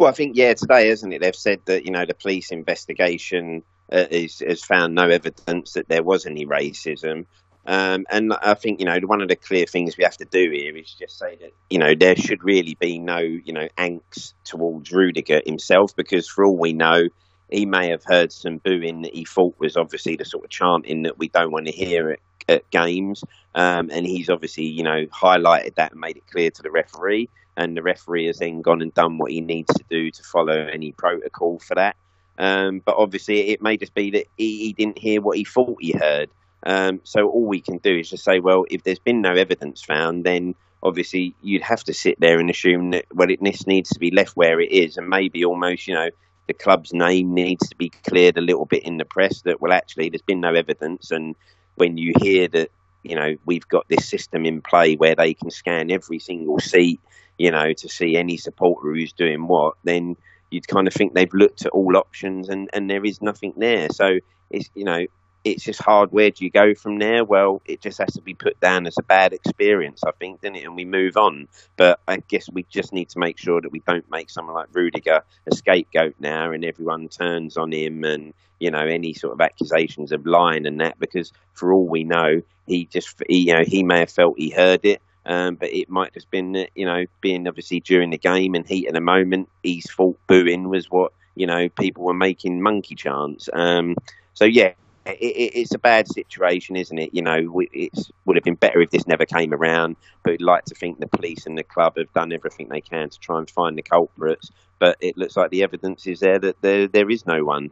[0.02, 1.20] Well, I think yeah, today, isn't it?
[1.20, 3.62] They've said that you know the police investigation
[3.92, 7.26] uh, is, has found no evidence that there was any racism.
[7.68, 10.50] Um, and I think you know one of the clear things we have to do
[10.50, 14.32] here is just say that you know there should really be no you know angst
[14.42, 17.04] towards Rudiger himself because for all we know
[17.52, 21.02] he may have heard some booing that he thought was obviously the sort of chanting
[21.02, 25.06] that we don't want to hear at, at games, um, and he's obviously you know
[25.06, 28.82] highlighted that and made it clear to the referee, and the referee has then gone
[28.82, 31.96] and done what he needs to do to follow any protocol for that.
[32.38, 35.76] Um, but obviously, it may just be that he, he didn't hear what he thought
[35.80, 36.30] he heard.
[36.64, 39.82] Um, so all we can do is just say, well, if there's been no evidence
[39.82, 43.90] found, then obviously you'd have to sit there and assume that well, it, this needs
[43.90, 46.10] to be left where it is, and maybe almost, you know,
[46.46, 49.72] the club's name needs to be cleared a little bit in the press that well,
[49.72, 51.34] actually, there's been no evidence, and
[51.76, 52.70] when you hear that,
[53.02, 57.00] you know, we've got this system in play where they can scan every single seat,
[57.38, 60.16] you know, to see any supporter who's doing what, then
[60.50, 63.88] you'd kind of think they've looked at all options and, and there is nothing there.
[63.90, 64.18] So
[64.50, 65.06] it's you know
[65.44, 66.12] it's just hard.
[66.12, 67.24] Where do you go from there?
[67.24, 70.56] Well, it just has to be put down as a bad experience, I think, doesn't
[70.56, 70.64] it?
[70.64, 71.48] And we move on.
[71.76, 74.68] But I guess we just need to make sure that we don't make someone like
[74.72, 79.40] Rudiger a scapegoat now, and everyone turns on him, and you know any sort of
[79.40, 80.98] accusations of lying and that.
[80.98, 84.50] Because for all we know, he just he, you know he may have felt he
[84.50, 85.02] heard it.
[85.24, 88.88] Um, but it might have been, you know, being obviously during the game and heat
[88.88, 93.48] of the moment, his fault booing was what, you know, people were making monkey chants.
[93.52, 93.94] Um,
[94.34, 94.72] so, yeah,
[95.06, 97.10] it, it, it's a bad situation, isn't it?
[97.12, 97.92] You know, it
[98.24, 99.96] would have been better if this never came around.
[100.22, 103.10] But we'd like to think the police and the club have done everything they can
[103.10, 104.50] to try and find the culprits.
[104.78, 107.68] But it looks like the evidence is there that there there is no one.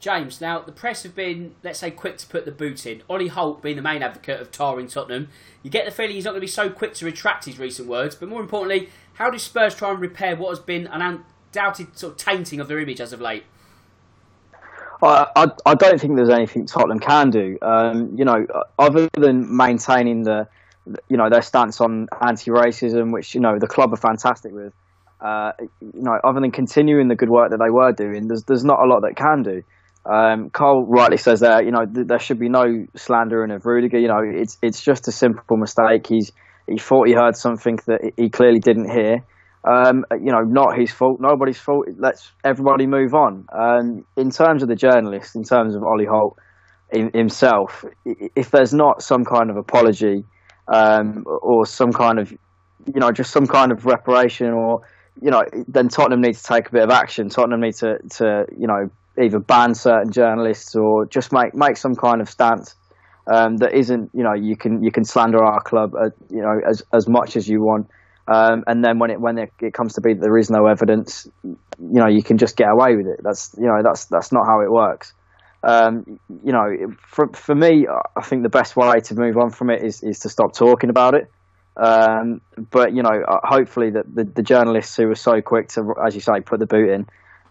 [0.00, 3.02] James, now the press have been, let's say, quick to put the boot in.
[3.08, 5.28] Ollie Holt being the main advocate of tarring Tottenham,
[5.62, 7.88] you get the feeling he's not going to be so quick to retract his recent
[7.88, 8.14] words.
[8.14, 11.24] But more importantly, how do Spurs try and repair what has been an
[11.54, 13.44] undoubted sort of tainting of their image as of late?
[15.04, 17.58] I, I, don't think there's anything Tottenham can do.
[17.62, 18.46] Um, you know,
[18.78, 20.46] other than maintaining the,
[21.08, 24.72] you know, their stance on anti-racism, which you know the club are fantastic with.
[25.20, 28.64] Uh, you know, other than continuing the good work that they were doing, there's there's
[28.64, 29.62] not a lot that can do.
[30.06, 30.50] Um,
[30.86, 33.98] rightly says that you know th- there should be no slandering of Rudiger.
[33.98, 36.06] You know, it's it's just a simple mistake.
[36.06, 36.30] He's
[36.68, 39.24] he thought he heard something that he clearly didn't hear.
[39.66, 41.86] Um, you know, not his fault, nobody's fault.
[41.96, 43.46] Let's everybody move on.
[43.50, 46.38] Um, in terms of the journalist, in terms of Ollie Holt
[46.92, 50.24] in, himself, if there's not some kind of apology
[50.68, 54.82] um, or some kind of, you know, just some kind of reparation, or
[55.22, 57.30] you know, then Tottenham needs to take a bit of action.
[57.30, 61.94] Tottenham needs to, to you know, either ban certain journalists or just make make some
[61.94, 62.74] kind of stance
[63.32, 66.60] um, that isn't, you know, you can you can slander our club, uh, you know,
[66.68, 67.88] as as much as you want.
[68.26, 70.66] Um, and then when it when it, it, comes to be that there is no
[70.66, 73.20] evidence, you know, you can just get away with it.
[73.22, 75.12] That's you know that's that's not how it works.
[75.62, 79.70] Um, you know, for for me, I think the best way to move on from
[79.70, 81.30] it is is to stop talking about it.
[81.76, 85.94] Um, but you know, uh, hopefully the, the, the journalists who were so quick to,
[86.06, 87.06] as you say, put the boot in,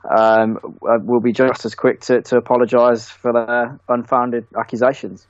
[0.09, 5.28] um, uh, will be just as quick to, to apologise for their unfounded accusations.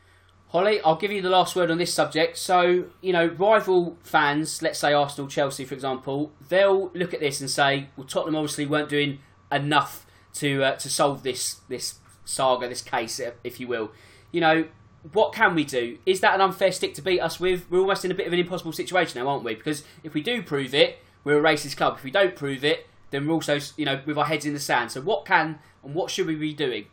[0.53, 2.37] Holly, I'll give you the last word on this subject.
[2.37, 7.41] So, you know, rival fans, let's say Arsenal, Chelsea, for example, they'll look at this
[7.41, 9.17] and say, well, Tottenham obviously weren't doing
[9.51, 13.91] enough to uh, to solve this this saga, this case, if you will.
[14.31, 14.65] You know,
[15.11, 15.97] what can we do?
[16.05, 17.65] Is that an unfair stick to beat us with?
[17.71, 19.55] We're almost in a bit of an impossible situation now, aren't we?
[19.55, 21.95] Because if we do prove it, we're a racist club.
[21.97, 24.59] If we don't prove it, then we're also, you know, with our heads in the
[24.59, 24.91] sand.
[24.91, 26.85] So, what can and what should we be doing?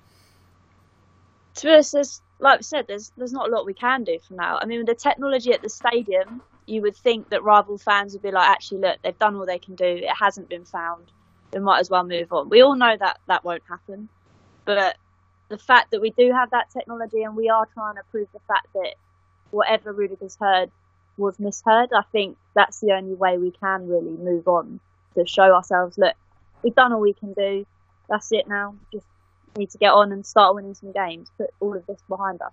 [1.56, 4.58] To honest, like I said, there's there's not a lot we can do for now.
[4.60, 8.22] I mean, with the technology at the stadium, you would think that rival fans would
[8.22, 9.84] be like, actually, look, they've done all they can do.
[9.84, 11.04] It hasn't been found.
[11.52, 12.48] We might as well move on.
[12.48, 14.08] We all know that that won't happen,
[14.64, 14.96] but
[15.48, 18.40] the fact that we do have that technology and we are trying to prove the
[18.46, 18.94] fact that
[19.50, 20.70] whatever Rudiger's heard
[21.16, 24.78] was misheard, I think that's the only way we can really move on
[25.16, 26.14] to show ourselves, look,
[26.62, 27.66] we've done all we can do.
[28.08, 28.76] That's it now.
[28.92, 29.06] Just
[29.56, 31.30] need to get on and start winning some games.
[31.36, 32.52] Put all of this behind us.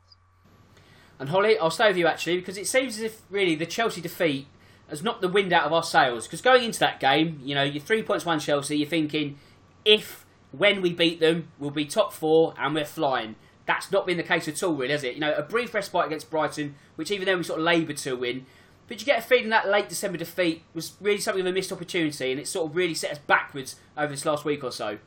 [1.19, 4.01] And Holly, I'll stay with you actually because it seems as if really the Chelsea
[4.01, 4.47] defeat
[4.89, 6.27] has knocked the wind out of our sails.
[6.27, 8.77] Because going into that game, you know, you're three points one Chelsea.
[8.77, 9.37] You're thinking
[9.83, 13.35] if when we beat them, we'll be top four and we're flying.
[13.65, 15.15] That's not been the case at all, really, has it?
[15.15, 18.15] You know, a brief respite against Brighton, which even then we sort of laboured to
[18.15, 18.45] win.
[18.87, 21.73] But you get a feeling that late December defeat was really something of a missed
[21.73, 24.99] opportunity, and it sort of really set us backwards over this last week or so.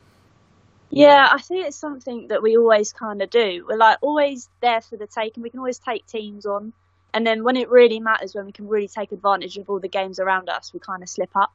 [0.91, 3.65] Yeah, I think it's something that we always kind of do.
[3.67, 6.73] We're like always there for the take, and We can always take teams on,
[7.13, 9.87] and then when it really matters, when we can really take advantage of all the
[9.87, 11.53] games around us, we kind of slip up.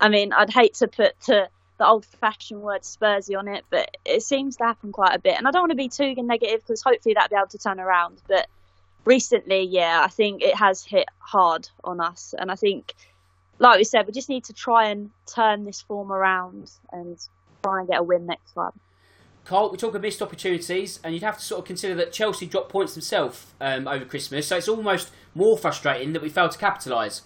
[0.00, 1.48] I mean, I'd hate to put to
[1.78, 5.38] the old-fashioned word Spursy on it, but it seems to happen quite a bit.
[5.38, 7.80] And I don't want to be too negative because hopefully that'll be able to turn
[7.80, 8.22] around.
[8.28, 8.48] But
[9.04, 12.94] recently, yeah, I think it has hit hard on us, and I think,
[13.60, 17.16] like we said, we just need to try and turn this form around and
[17.64, 18.72] try and get a win next time.
[19.44, 22.46] Carl, we talk of missed opportunities, and you'd have to sort of consider that Chelsea
[22.46, 26.58] dropped points themselves um, over Christmas, so it's almost more frustrating that we failed to
[26.58, 27.22] capitalise.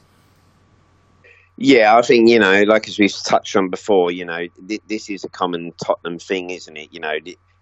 [1.57, 5.11] Yeah, I think you know, like as we've touched on before, you know, th- this
[5.11, 6.89] is a common Tottenham thing, isn't it?
[6.93, 7.14] You know,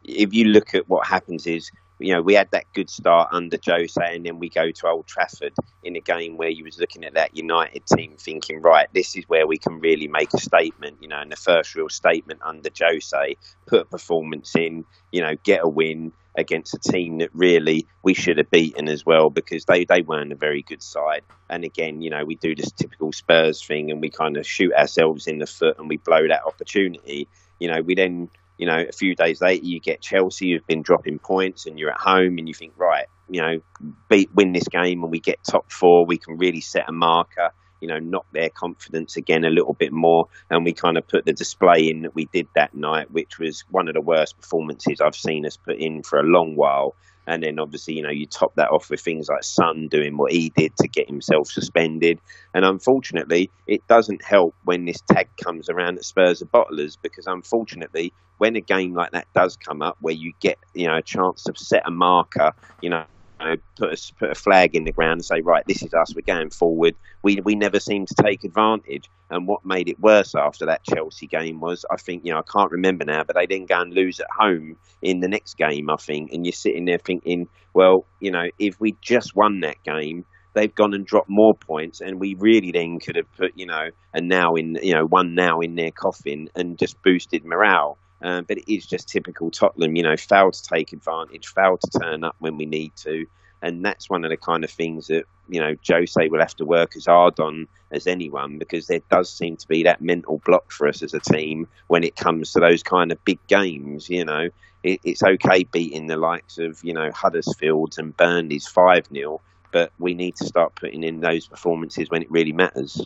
[0.04, 3.58] if you look at what happens is you know, we had that good start under
[3.64, 7.04] Jose, and then we go to Old Trafford in a game where you was looking
[7.04, 10.98] at that United team thinking, right, this is where we can really make a statement,
[11.00, 13.36] you know, and the first real statement under Jose,
[13.66, 18.12] put a performance in, you know, get a win against a team that really we
[18.12, 21.22] should have beaten as well because they, they weren't a very good side.
[21.48, 24.72] And again, you know, we do this typical Spurs thing and we kind of shoot
[24.74, 27.28] ourselves in the foot and we blow that opportunity.
[27.58, 28.28] You know, we then
[28.58, 31.90] you know, a few days later, you get Chelsea who've been dropping points, and you're
[31.90, 33.60] at home, and you think, right, you know,
[34.08, 36.06] beat win this game, and we get top four.
[36.06, 37.50] We can really set a marker.
[37.80, 41.26] You know, knock their confidence again a little bit more, and we kind of put
[41.26, 45.02] the display in that we did that night, which was one of the worst performances
[45.02, 46.94] I've seen us put in for a long while.
[47.26, 50.32] And then obviously, you know, you top that off with things like Son doing what
[50.32, 52.20] he did to get himself suspended.
[52.54, 57.26] And unfortunately, it doesn't help when this tag comes around that Spurs are bottlers because
[57.26, 61.02] unfortunately, when a game like that does come up where you get, you know, a
[61.02, 62.52] chance to set a marker,
[62.82, 63.04] you know,
[63.38, 66.14] know, put a, put a flag in the ground and say, right, this is us,
[66.14, 66.94] we're going forward.
[67.22, 69.10] We, we never seem to take advantage.
[69.30, 72.50] And what made it worse after that Chelsea game was, I think, you know, I
[72.50, 75.90] can't remember now, but they didn't go and lose at home in the next game,
[75.90, 76.32] I think.
[76.32, 80.24] And you're sitting there thinking, well, you know, if we just won that game,
[80.54, 83.90] they've gone and dropped more points, and we really then could have put, you know,
[84.14, 87.98] a now in, you know, one now in their coffin and just boosted morale.
[88.22, 91.98] Um, but it is just typical Tottenham, you know, fail to take advantage, fail to
[91.98, 93.26] turn up when we need to.
[93.62, 96.64] And that's one of the kind of things that, you know, Jose will have to
[96.64, 100.70] work as hard on as anyone because there does seem to be that mental block
[100.72, 104.24] for us as a team when it comes to those kind of big games, you
[104.24, 104.48] know.
[104.82, 109.40] It, it's okay beating the likes of, you know, Huddersfield and Burnley's 5 0,
[109.72, 113.04] but we need to start putting in those performances when it really matters.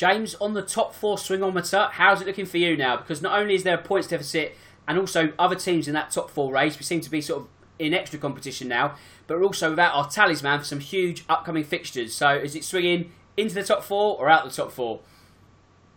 [0.00, 2.96] James, on the top four swingometer, how's it looking for you now?
[2.96, 4.56] Because not only is there a points deficit,
[4.88, 7.48] and also other teams in that top four race, we seem to be sort of
[7.78, 8.94] in extra competition now,
[9.26, 12.14] but we're also without our talisman for some huge upcoming fixtures.
[12.14, 15.00] So is it swinging into the top four or out the top four?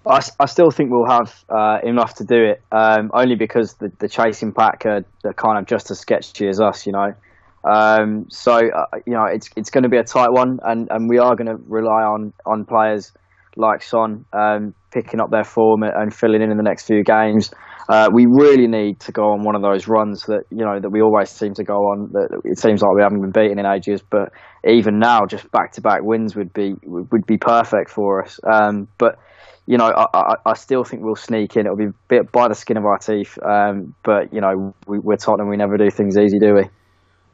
[0.06, 3.90] I, I still think we'll have uh, enough to do it, um, only because the,
[4.00, 7.14] the chasing pack are, are, kind of just as sketchy as us, you know.
[7.64, 11.08] Um, so uh, you know it's it's going to be a tight one, and, and
[11.08, 13.14] we are going to rely on on players
[13.56, 17.52] like Son um, picking up their form and filling in in the next few games.
[17.90, 20.90] Uh, we really need to go on one of those runs that you know that
[20.90, 22.10] we always seem to go on.
[22.14, 24.32] That it seems like we haven't been beaten in ages, but
[24.66, 28.40] even now, just back to back wins would be would be perfect for us.
[28.50, 29.20] Um, but
[29.66, 31.66] you know, I, I, I, still think we'll sneak in.
[31.66, 33.38] It'll be bit by the skin of our teeth.
[33.42, 35.50] Um, but you know, we, we're Tottenham.
[35.50, 36.64] We never do things easy, do we?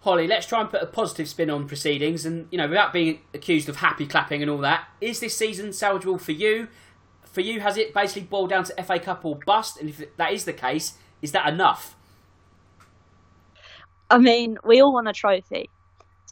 [0.02, 3.20] Holly, let's try and put a positive spin on proceedings, and you know, without being
[3.34, 6.70] accused of happy clapping and all that, is this season salvageable for you?
[7.26, 9.80] For you, has it basically boiled down to FA Cup or bust?
[9.80, 11.96] And if that is the case, is that enough?
[14.10, 15.70] I mean, we all want a trophy.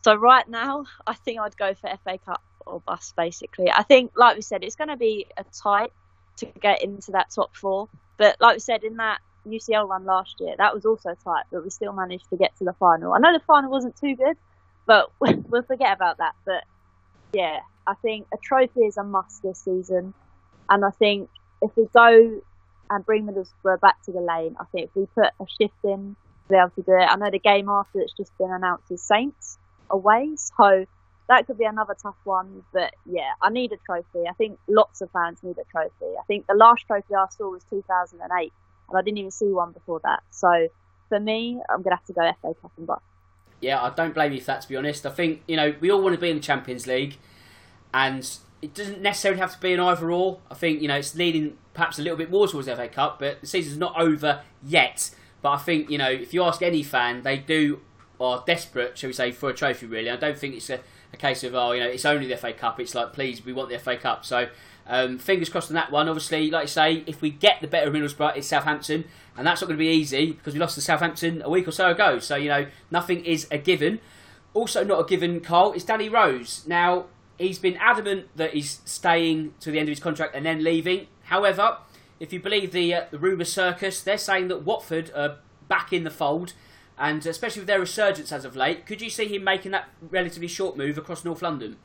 [0.03, 3.15] So right now, I think I'd go for FA Cup or bust.
[3.15, 5.91] Basically, I think, like we said, it's going to be a tight
[6.37, 7.89] to get into that top four.
[8.17, 9.19] But like we said, in that
[9.49, 10.55] UCL run last year.
[10.57, 13.13] That was also tight, but we still managed to get to the final.
[13.13, 14.37] I know the final wasn't too good,
[14.85, 16.35] but we'll forget about that.
[16.45, 16.63] But
[17.33, 20.13] yeah, I think a trophy is a must this season,
[20.69, 21.29] and I think
[21.61, 22.41] if we go
[22.89, 26.15] and bring Middlesbrough back to the lane, I think if we put a shift in
[26.47, 27.05] to be able to do it.
[27.05, 29.57] I know the game after it's just been announced is Saints
[29.89, 30.85] away, so
[31.29, 32.63] that could be another tough one.
[32.73, 34.27] But yeah, I need a trophy.
[34.29, 36.15] I think lots of fans need a trophy.
[36.19, 38.53] I think the last trophy I saw was 2008
[38.89, 40.23] and I didn't even see one before that.
[40.31, 40.67] So
[41.09, 43.01] for me, I'm gonna have to go FA Cup and bust.
[43.61, 44.61] Yeah, I don't blame you for that.
[44.61, 46.87] To be honest, I think you know we all want to be in the Champions
[46.87, 47.17] League,
[47.93, 48.29] and
[48.61, 50.39] it doesn't necessarily have to be an either or.
[50.49, 53.41] I think you know it's leading perhaps a little bit more towards FA Cup, but
[53.41, 55.11] the season's not over yet.
[55.41, 57.81] But I think you know if you ask any fan, they do
[58.19, 59.85] are desperate, shall we say, for a trophy.
[59.85, 60.79] Really, I don't think it's a,
[61.13, 62.79] a case of oh you know it's only the FA Cup.
[62.79, 64.25] It's like please we want the FA Cup.
[64.25, 64.49] So
[64.87, 66.07] um, fingers crossed on that one.
[66.07, 69.61] Obviously, like I say, if we get the better of Middlesbrough, it's Southampton, and that's
[69.61, 72.19] not going to be easy because we lost to Southampton a week or so ago.
[72.19, 73.99] So you know, nothing is a given.
[74.53, 76.63] Also, not a given, Carl, is Danny Rose.
[76.65, 77.05] Now,
[77.37, 81.07] he's been adamant that he's staying to the end of his contract and then leaving.
[81.23, 81.77] However,
[82.19, 86.03] if you believe the uh, the rumour circus, they're saying that Watford are back in
[86.03, 86.53] the fold,
[86.97, 90.47] and especially with their resurgence as of late, could you see him making that relatively
[90.47, 91.77] short move across North London?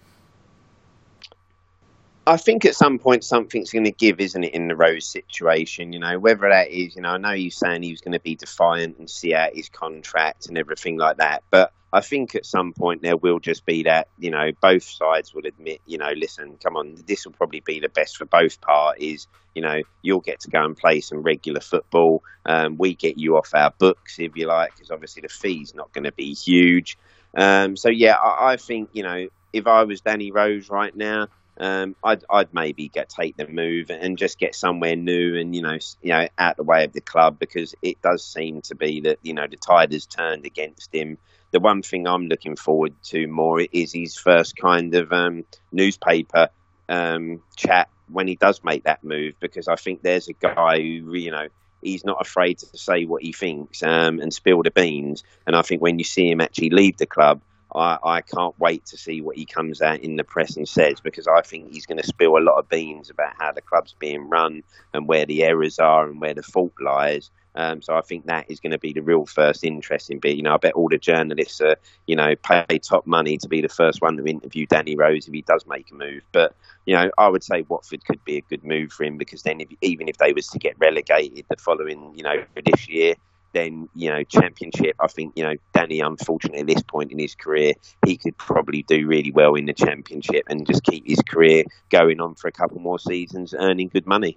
[2.25, 5.93] I think at some point something's going to give, isn't it, in the Rose situation?
[5.93, 8.21] You know, whether that is, you know, I know you're saying he was going to
[8.21, 12.47] be defiant and see out his contract and everything like that, but I think at
[12.47, 16.13] some point there will just be that, you know, both sides will admit, you know,
[16.17, 19.27] listen, come on, this will probably be the best for both parties.
[19.55, 22.23] You know, you'll get to go and play some regular football.
[22.47, 25.93] Um, we get you off our books, if you like, because obviously the fee's not
[25.93, 26.97] going to be huge.
[27.37, 31.29] Um, so, yeah, I, I think, you know, if I was Danny Rose right now,
[31.63, 35.63] um, I'd, I'd maybe get take the move and just get somewhere new and you
[35.63, 39.03] know you know out the way of the club because it does seem to be
[39.03, 41.19] that you know the tide has turned against him.
[41.53, 46.49] The one thing I'm looking forward to more is his first kind of um, newspaper
[46.89, 51.15] um, chat when he does make that move because I think there's a guy who
[51.15, 51.47] you know
[51.81, 55.23] he's not afraid to say what he thinks um, and spill the beans.
[55.47, 57.41] And I think when you see him actually leave the club,
[57.75, 61.01] I, I can't wait to see what he comes out in the press and says
[61.01, 63.95] because I think he's going to spill a lot of beans about how the club's
[63.99, 64.63] being run
[64.93, 67.31] and where the errors are and where the fault lies.
[67.55, 70.37] Um, so I think that is going to be the real first interesting bit.
[70.37, 73.61] You know, I bet all the journalists are, you know, pay top money to be
[73.61, 76.23] the first one to interview Danny Rose if he does make a move.
[76.33, 76.55] But
[76.87, 79.61] you know, I would say Watford could be a good move for him because then,
[79.61, 83.15] if, even if they was to get relegated the following, you know, this year,
[83.53, 84.97] then you know championship.
[85.01, 87.75] I think you know Danny, unfortunately, at this point in his career,
[88.07, 92.21] he could probably do really well in the championship and just keep his career going
[92.21, 94.35] on for a couple more seasons, earning good money.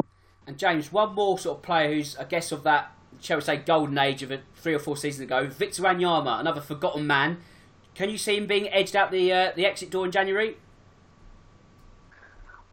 [0.48, 2.92] And James, one more sort of player who's, I guess, of that
[3.22, 6.62] shall we say golden age of a three or four seasons ago, Victor Wanyama, another
[6.62, 7.38] forgotten man.
[7.94, 10.58] Can you see him being edged out the uh, the exit door in January?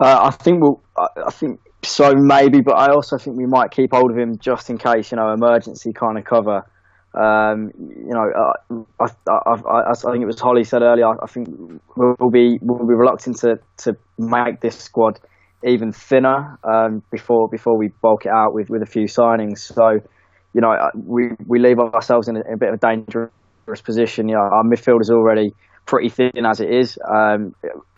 [0.01, 0.83] Uh, I think we'll.
[0.97, 4.71] I think so maybe, but I also think we might keep hold of him just
[4.71, 6.65] in case, you know, emergency kind of cover.
[7.15, 11.07] Um, you know, uh, I, I, I, I, think it was Holly said earlier.
[11.07, 11.49] I think
[11.97, 15.21] we'll be we'll be reluctant to, to make this squad
[15.65, 19.59] even thinner um, before before we bulk it out with, with a few signings.
[19.59, 20.01] So,
[20.55, 23.83] you know, uh, we we leave ourselves in a, in a bit of a dangerous
[23.83, 24.29] position.
[24.29, 25.53] You know, our midfield is already
[25.87, 26.99] pretty thin as it is.
[27.09, 27.55] Um,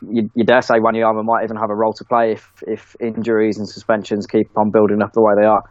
[0.09, 3.59] you, you, dare say Wanyama might even have a role to play if, if injuries
[3.59, 5.63] and suspensions keep on building up the way they are.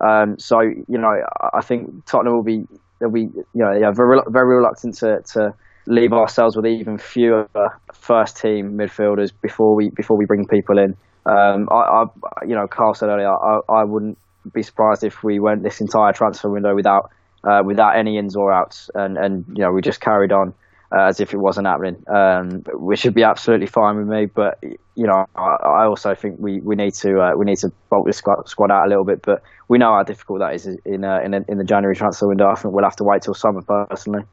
[0.00, 1.14] Um, so you know,
[1.52, 2.66] I think Tottenham will be
[2.98, 5.54] they'll be you know yeah, very very reluctant to, to
[5.86, 7.48] leave ourselves with even fewer
[7.92, 10.96] first team midfielders before we before we bring people in.
[11.24, 12.04] Um, I, I,
[12.46, 14.18] you know, Carl said earlier, I, I wouldn't
[14.52, 17.10] be surprised if we went this entire transfer window without
[17.44, 20.54] uh, without any ins or outs, and, and you know we just carried on
[20.92, 24.26] uh, as if it wasn't happening, um, which should be absolutely fine with me.
[24.26, 24.62] But
[24.94, 28.06] you know, I, I also think we, we need to uh, we need to bulk
[28.06, 29.22] the squad, squad out a little bit.
[29.22, 32.48] But we know how difficult that is in uh, in, in the January transfer window.
[32.48, 34.24] I think we'll have to wait till summer personally.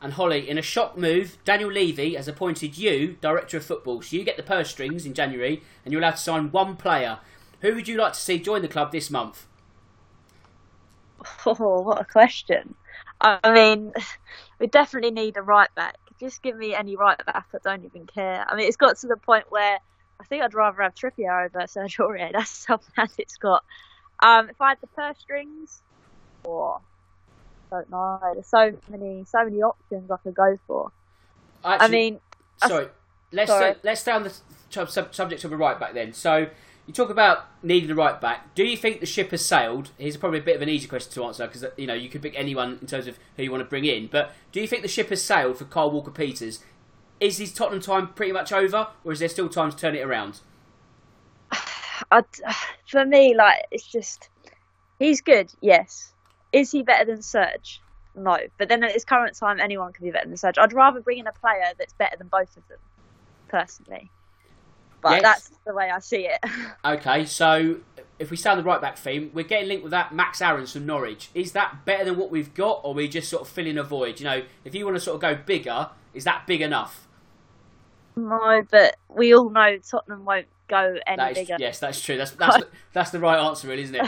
[0.00, 4.02] And Holly, in a shock move, Daniel Levy has appointed you director of football.
[4.02, 7.18] So you get the purse strings in January, and you're allowed to sign one player.
[7.62, 9.46] Who would you like to see join the club this month?
[11.46, 12.74] Oh, what a question!
[13.20, 13.92] I mean,
[14.58, 15.96] we definitely need a right back.
[16.24, 17.46] Just give me any right back.
[17.54, 18.46] I don't even care.
[18.48, 19.78] I mean, it's got to the point where
[20.18, 22.32] I think I'd rather have Trippier over Sergio Aurier.
[22.32, 23.62] That's how bad it's got.
[24.20, 25.82] Um, if I had the purse strings,
[26.44, 26.82] or oh,
[27.70, 28.18] don't know.
[28.32, 30.92] There's so many, so many options I could go for.
[31.64, 32.20] Actually, I mean,
[32.66, 32.88] sorry.
[33.32, 33.70] Let's sorry.
[33.70, 34.32] Uh, let's stay on the
[34.70, 36.12] sub- subject of a right back then.
[36.12, 36.48] So
[36.86, 38.54] you talk about needing a right back.
[38.54, 39.90] Do you think the ship has sailed?
[39.96, 42.22] Here's probably a bit of an easy question to answer because you know you could
[42.22, 44.08] pick anyone in terms of who you want to bring in.
[44.08, 46.60] But do you think the ship has sailed for Kyle Walker Peters?
[47.20, 50.02] Is his Tottenham time pretty much over, or is there still time to turn it
[50.02, 50.40] around?
[52.10, 52.22] I,
[52.86, 54.28] for me, like it's just
[54.98, 55.50] he's good.
[55.62, 56.12] Yes,
[56.52, 57.80] is he better than Serge?
[58.14, 60.58] No, but then at his current time, anyone can be better than Serge.
[60.58, 62.78] I'd rather bring in a player that's better than both of them,
[63.48, 64.10] personally.
[65.04, 65.22] But Yes.
[65.22, 66.40] that's the way I see it.
[66.84, 67.76] Okay, so
[68.18, 70.72] if we stay on the right back theme, we're getting linked with that Max Aarons
[70.72, 71.28] from Norwich.
[71.34, 73.82] Is that better than what we've got, or are we just sort of filling a
[73.82, 74.18] void?
[74.18, 77.06] You know, if you want to sort of go bigger, is that big enough?
[78.16, 81.56] no, but we all know Tottenham won't go any That is, bigger.
[81.58, 82.16] yes, that's true.
[82.16, 84.06] That's that's the, that's the right answer, really, isn't it?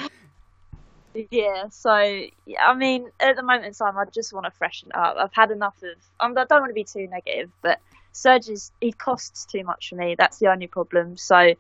[1.31, 1.97] Yeah, so
[2.45, 5.17] yeah, I mean, at the moment in time, I just want to freshen up.
[5.19, 5.97] I've had enough of.
[6.21, 7.81] I don't want to be too negative, but
[8.17, 10.15] Serge is he costs too much for me.
[10.19, 11.17] That's the only problem.
[11.17, 11.55] So,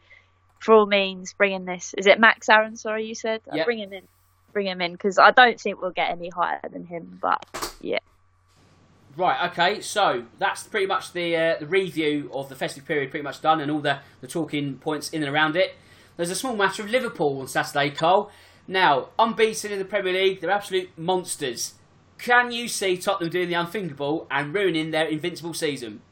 [0.59, 1.94] for all means, bring in this.
[1.96, 2.76] Is it Max Aaron?
[2.76, 3.42] Sorry, you said.
[3.50, 3.66] Uh, Yep.
[3.66, 4.02] Bring him in.
[4.52, 7.18] Bring him in because I don't think we'll get any higher than him.
[7.20, 7.44] But
[7.82, 7.98] yeah,
[9.16, 13.24] Right, okay, so that's pretty much the uh, the review of the festive period pretty
[13.24, 15.74] much done and all the, the talking points in and around it.
[16.18, 18.30] There's a small matter of Liverpool on Saturday, Cole.
[18.68, 21.74] Now, unbeaten in the Premier League, they're absolute monsters.
[22.18, 26.02] Can you see Tottenham doing the unthinkable and ruining their invincible season?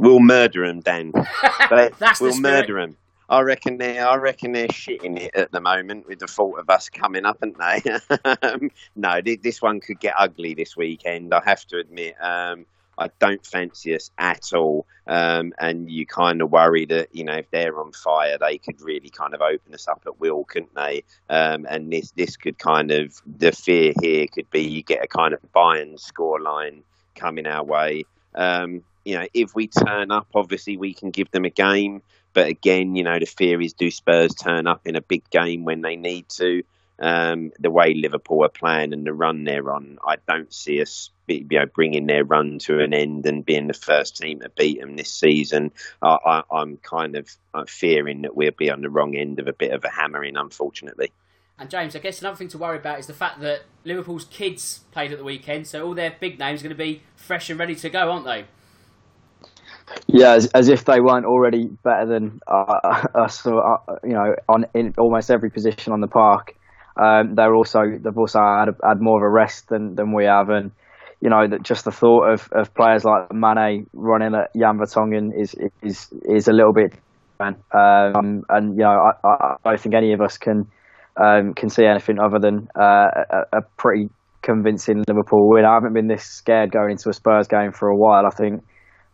[0.00, 1.12] We'll murder them, Dan.
[1.70, 2.68] But That's we'll spirit.
[2.68, 2.96] murder them.
[3.28, 4.06] I reckon they're.
[4.08, 7.38] I reckon they're shitting it at the moment with the thought of us coming up,
[7.42, 8.16] aren't they?
[8.42, 11.32] Um, no, this one could get ugly this weekend.
[11.32, 12.14] I have to admit.
[12.20, 12.66] Um,
[12.98, 17.34] I don't fancy us at all, um, and you kind of worry that you know
[17.34, 20.74] if they're on fire, they could really kind of open us up at will, couldn't
[20.74, 21.04] they?
[21.28, 25.08] Um, and this this could kind of the fear here could be you get a
[25.08, 26.82] kind of Bayern scoreline
[27.14, 28.04] coming our way.
[28.34, 32.02] Um, you know, if we turn up, obviously we can give them a game.
[32.32, 35.64] But again, you know, the fear is do Spurs turn up in a big game
[35.64, 36.62] when they need to?
[37.02, 41.10] Um, the way Liverpool are playing and the run they're on, I don't see us,
[41.26, 44.80] you know, bringing their run to an end and being the first team to beat
[44.80, 45.72] them this season.
[46.02, 49.54] I, I'm kind of uh, fearing that we'll be on the wrong end of a
[49.54, 51.10] bit of a hammering, unfortunately.
[51.58, 54.80] And James, I guess another thing to worry about is the fact that Liverpool's kids
[54.92, 57.58] played at the weekend, so all their big names are going to be fresh and
[57.58, 58.44] ready to go, aren't they?
[60.06, 64.66] Yeah, as, as if they weren't already better than uh, us, uh, you know, on
[64.74, 66.54] in almost every position on the park.
[66.96, 70.50] Um, they're also they've also had, had more of a rest than, than we have,
[70.50, 70.72] and
[71.20, 75.30] you know that just the thought of, of players like Mane running at Jan Vertonghen
[75.40, 76.92] is is is a little bit,
[77.40, 80.66] um, and you know I, I I don't think any of us can
[81.16, 84.08] um, can see anything other than uh, a, a pretty
[84.42, 85.64] convincing Liverpool win.
[85.64, 88.26] I haven't been this scared going into a Spurs game for a while.
[88.26, 88.62] I think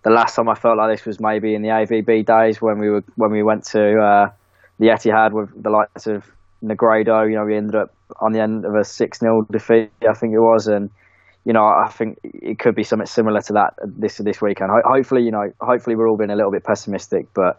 [0.07, 2.89] the last time I felt like this was maybe in the AVB days when we
[2.89, 4.31] were when we went to uh,
[4.79, 6.25] the Etihad with the likes of
[6.63, 7.29] Negredo.
[7.29, 10.33] You know, we ended up on the end of a six 0 defeat, I think
[10.33, 10.91] it was, and
[11.45, 14.71] you know, I think it could be something similar to that this this weekend.
[14.71, 17.59] Ho- hopefully, you know, hopefully we're all being a little bit pessimistic, but.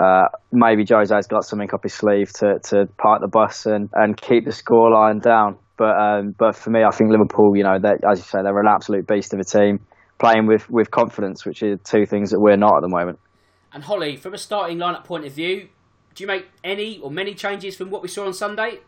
[0.00, 4.16] Uh, maybe Jose's got something up his sleeve to, to park the bus and, and
[4.16, 5.56] keep the scoreline down.
[5.76, 8.68] But um, but for me, I think Liverpool, you know, as you say, they're an
[8.68, 9.80] absolute beast of a team
[10.18, 13.18] playing with, with confidence, which are two things that we're not at the moment.
[13.72, 15.68] And Holly, from a starting lineup point of view,
[16.14, 18.80] do you make any or many changes from what we saw on Sunday?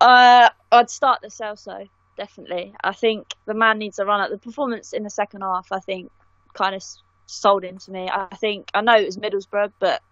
[0.00, 2.74] Uh, I'd start Lo Celso definitely.
[2.82, 5.72] I think the man needs a run at the performance in the second half.
[5.72, 6.10] I think
[6.54, 6.82] kind of
[7.26, 8.08] sold into me.
[8.12, 10.02] I think I know it was Middlesbrough, but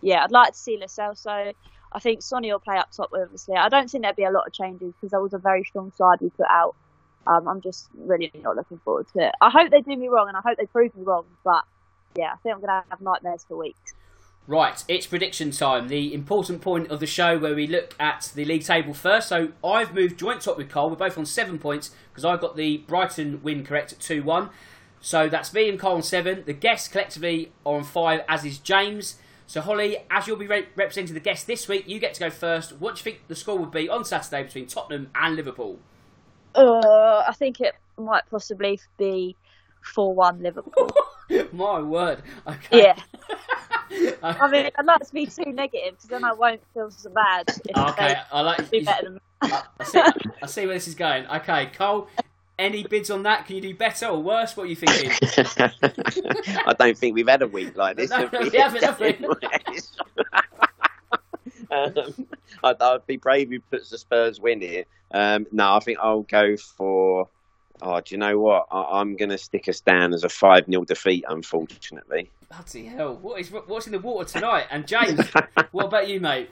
[0.00, 1.52] yeah, I'd like to see Lo Celso.
[1.94, 3.10] I think Sonny will play up top.
[3.12, 5.64] Obviously, I don't think there'd be a lot of changes because that was a very
[5.64, 6.74] strong side we put out.
[7.26, 9.34] Um, I'm just really not looking forward to it.
[9.40, 11.24] I hope they do me wrong, and I hope they prove me wrong.
[11.44, 11.64] But
[12.16, 13.94] yeah, I think I'm gonna have nightmares for weeks.
[14.48, 18.44] Right, it's prediction time, the important point of the show where we look at the
[18.44, 19.28] league table first.
[19.28, 20.90] So I've moved joint top with Cole.
[20.90, 24.50] We're both on seven points because I got the Brighton win correct at 2 1.
[25.00, 26.42] So that's me and Cole on seven.
[26.44, 29.16] The guests collectively are on five, as is James.
[29.46, 32.30] So Holly, as you'll be re- representing the guests this week, you get to go
[32.30, 32.72] first.
[32.80, 35.78] What do you think the score would be on Saturday between Tottenham and Liverpool?
[36.54, 39.36] Uh, I think it might possibly be
[39.94, 40.90] 4 1 Liverpool.
[41.52, 42.22] My word.
[42.46, 42.82] Okay.
[42.82, 42.96] Yeah.
[44.22, 47.44] I mean, I'd like to be too negative because then I won't feel so bad.
[47.48, 48.70] If Okay, I like.
[48.70, 49.20] they do better than.
[49.42, 50.02] I, I see,
[50.42, 51.26] I see where this is going.
[51.26, 52.08] Okay, Cole,
[52.58, 53.46] any bids on that?
[53.46, 54.56] Can you do better or worse?
[54.56, 55.10] What are you thinking?
[56.66, 58.10] I don't think we've had a week like this.
[58.10, 58.50] No, have we?
[58.50, 59.18] we haven't, have we?
[61.72, 62.26] Um,
[62.64, 64.84] I'd, I'd be brave who puts the Spurs win here.
[65.12, 67.28] Um, no, I think I'll go for.
[67.80, 68.66] Oh, do you know what?
[68.70, 72.30] I, I'm going to stick us down as a 5 0 defeat, unfortunately.
[72.48, 73.16] Bloody hell!
[73.16, 74.66] What is what's in the water tonight?
[74.70, 75.20] And James,
[75.72, 76.50] what about you, mate?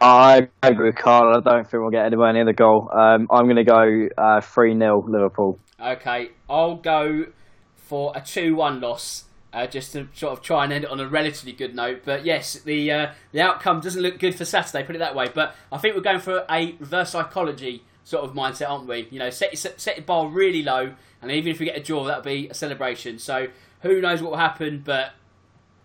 [0.00, 1.36] I agree with Carl.
[1.36, 2.88] I don't think we'll get anywhere near the goal.
[2.92, 5.58] Um, I'm going to go uh, 3 0 Liverpool.
[5.80, 7.26] Okay, I'll go
[7.74, 9.24] for a two-one loss.
[9.50, 12.22] Uh, just to sort of try and end it on a relatively good note, but
[12.22, 14.84] yes, the uh, the outcome doesn't look good for Saturday.
[14.84, 15.30] Put it that way.
[15.34, 19.08] But I think we're going for a reverse psychology sort of mindset, aren't we?
[19.10, 20.92] You know, set your, set your bar really low,
[21.22, 23.18] and even if we get a draw, that'll be a celebration.
[23.18, 23.48] So
[23.80, 24.82] who knows what will happen?
[24.84, 25.12] But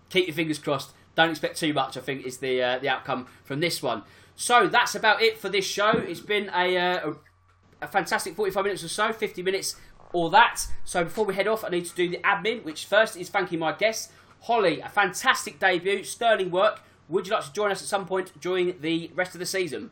[0.09, 0.91] keep your fingers crossed.
[1.16, 1.95] Don't expect too much.
[1.95, 4.03] I think is the uh, the outcome from this one.
[4.36, 5.91] So that's about it for this show.
[5.91, 9.76] It's been a, uh, a, a fantastic 45 minutes or so, 50 minutes
[10.14, 10.68] or that.
[10.86, 13.59] So before we head off, I need to do the admin, which first is thanking
[13.59, 14.11] my guests.
[14.41, 16.82] Holly, a fantastic debut, sterling work.
[17.09, 19.91] Would you like to join us at some point during the rest of the season?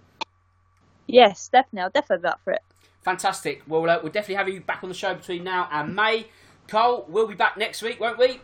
[1.08, 1.82] Yes, definitely.
[1.82, 2.62] I'll definitely be up for it.
[3.02, 3.64] Fantastic.
[3.68, 6.28] Well, uh, we'll definitely have you back on the show between now and May.
[6.68, 8.40] Cole, we'll be back next week, won't we?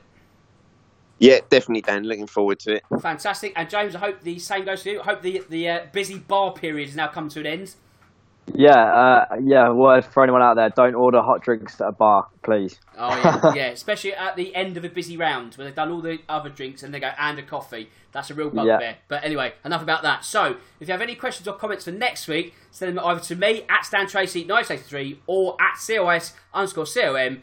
[1.19, 2.03] Yeah, definitely, Dan.
[2.03, 2.83] Looking forward to it.
[3.01, 3.53] Fantastic.
[3.55, 5.01] And James, I hope the same goes to you.
[5.01, 7.75] I hope the the uh, busy bar period has now come to an end.
[8.53, 9.69] Yeah, uh, yeah.
[9.71, 12.79] Word for anyone out there: don't order hot drinks at a bar, please.
[12.97, 13.65] Oh yeah, yeah.
[13.67, 16.81] Especially at the end of a busy round where they've done all the other drinks
[16.83, 17.89] and they go and a coffee.
[18.11, 18.79] That's a real bugbear.
[18.79, 18.95] Yeah.
[19.07, 20.23] But anyway, enough about that.
[20.23, 23.35] So, if you have any questions or comments for next week, send them either to
[23.35, 27.41] me at Dan Tracy 983 or at COYS underscore COM.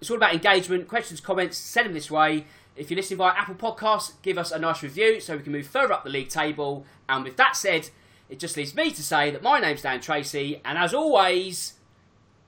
[0.00, 1.56] It's all about engagement, questions, comments.
[1.56, 2.44] Send them this way.
[2.76, 5.66] If you're listening via Apple Podcasts, give us a nice review so we can move
[5.66, 6.86] further up the league table.
[7.08, 7.90] And with that said,
[8.32, 11.74] it just leaves me to say that my name's Dan Tracy, and as always,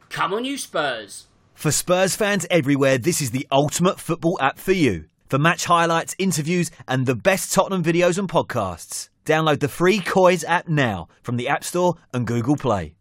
[0.09, 1.27] come on, you Spurs.
[1.53, 5.05] For Spurs fans everywhere, this is the ultimate football app for you.
[5.29, 10.43] For match highlights, interviews, and the best Tottenham videos and podcasts, download the free Coys
[10.45, 12.95] app now from the App Store and Google Play.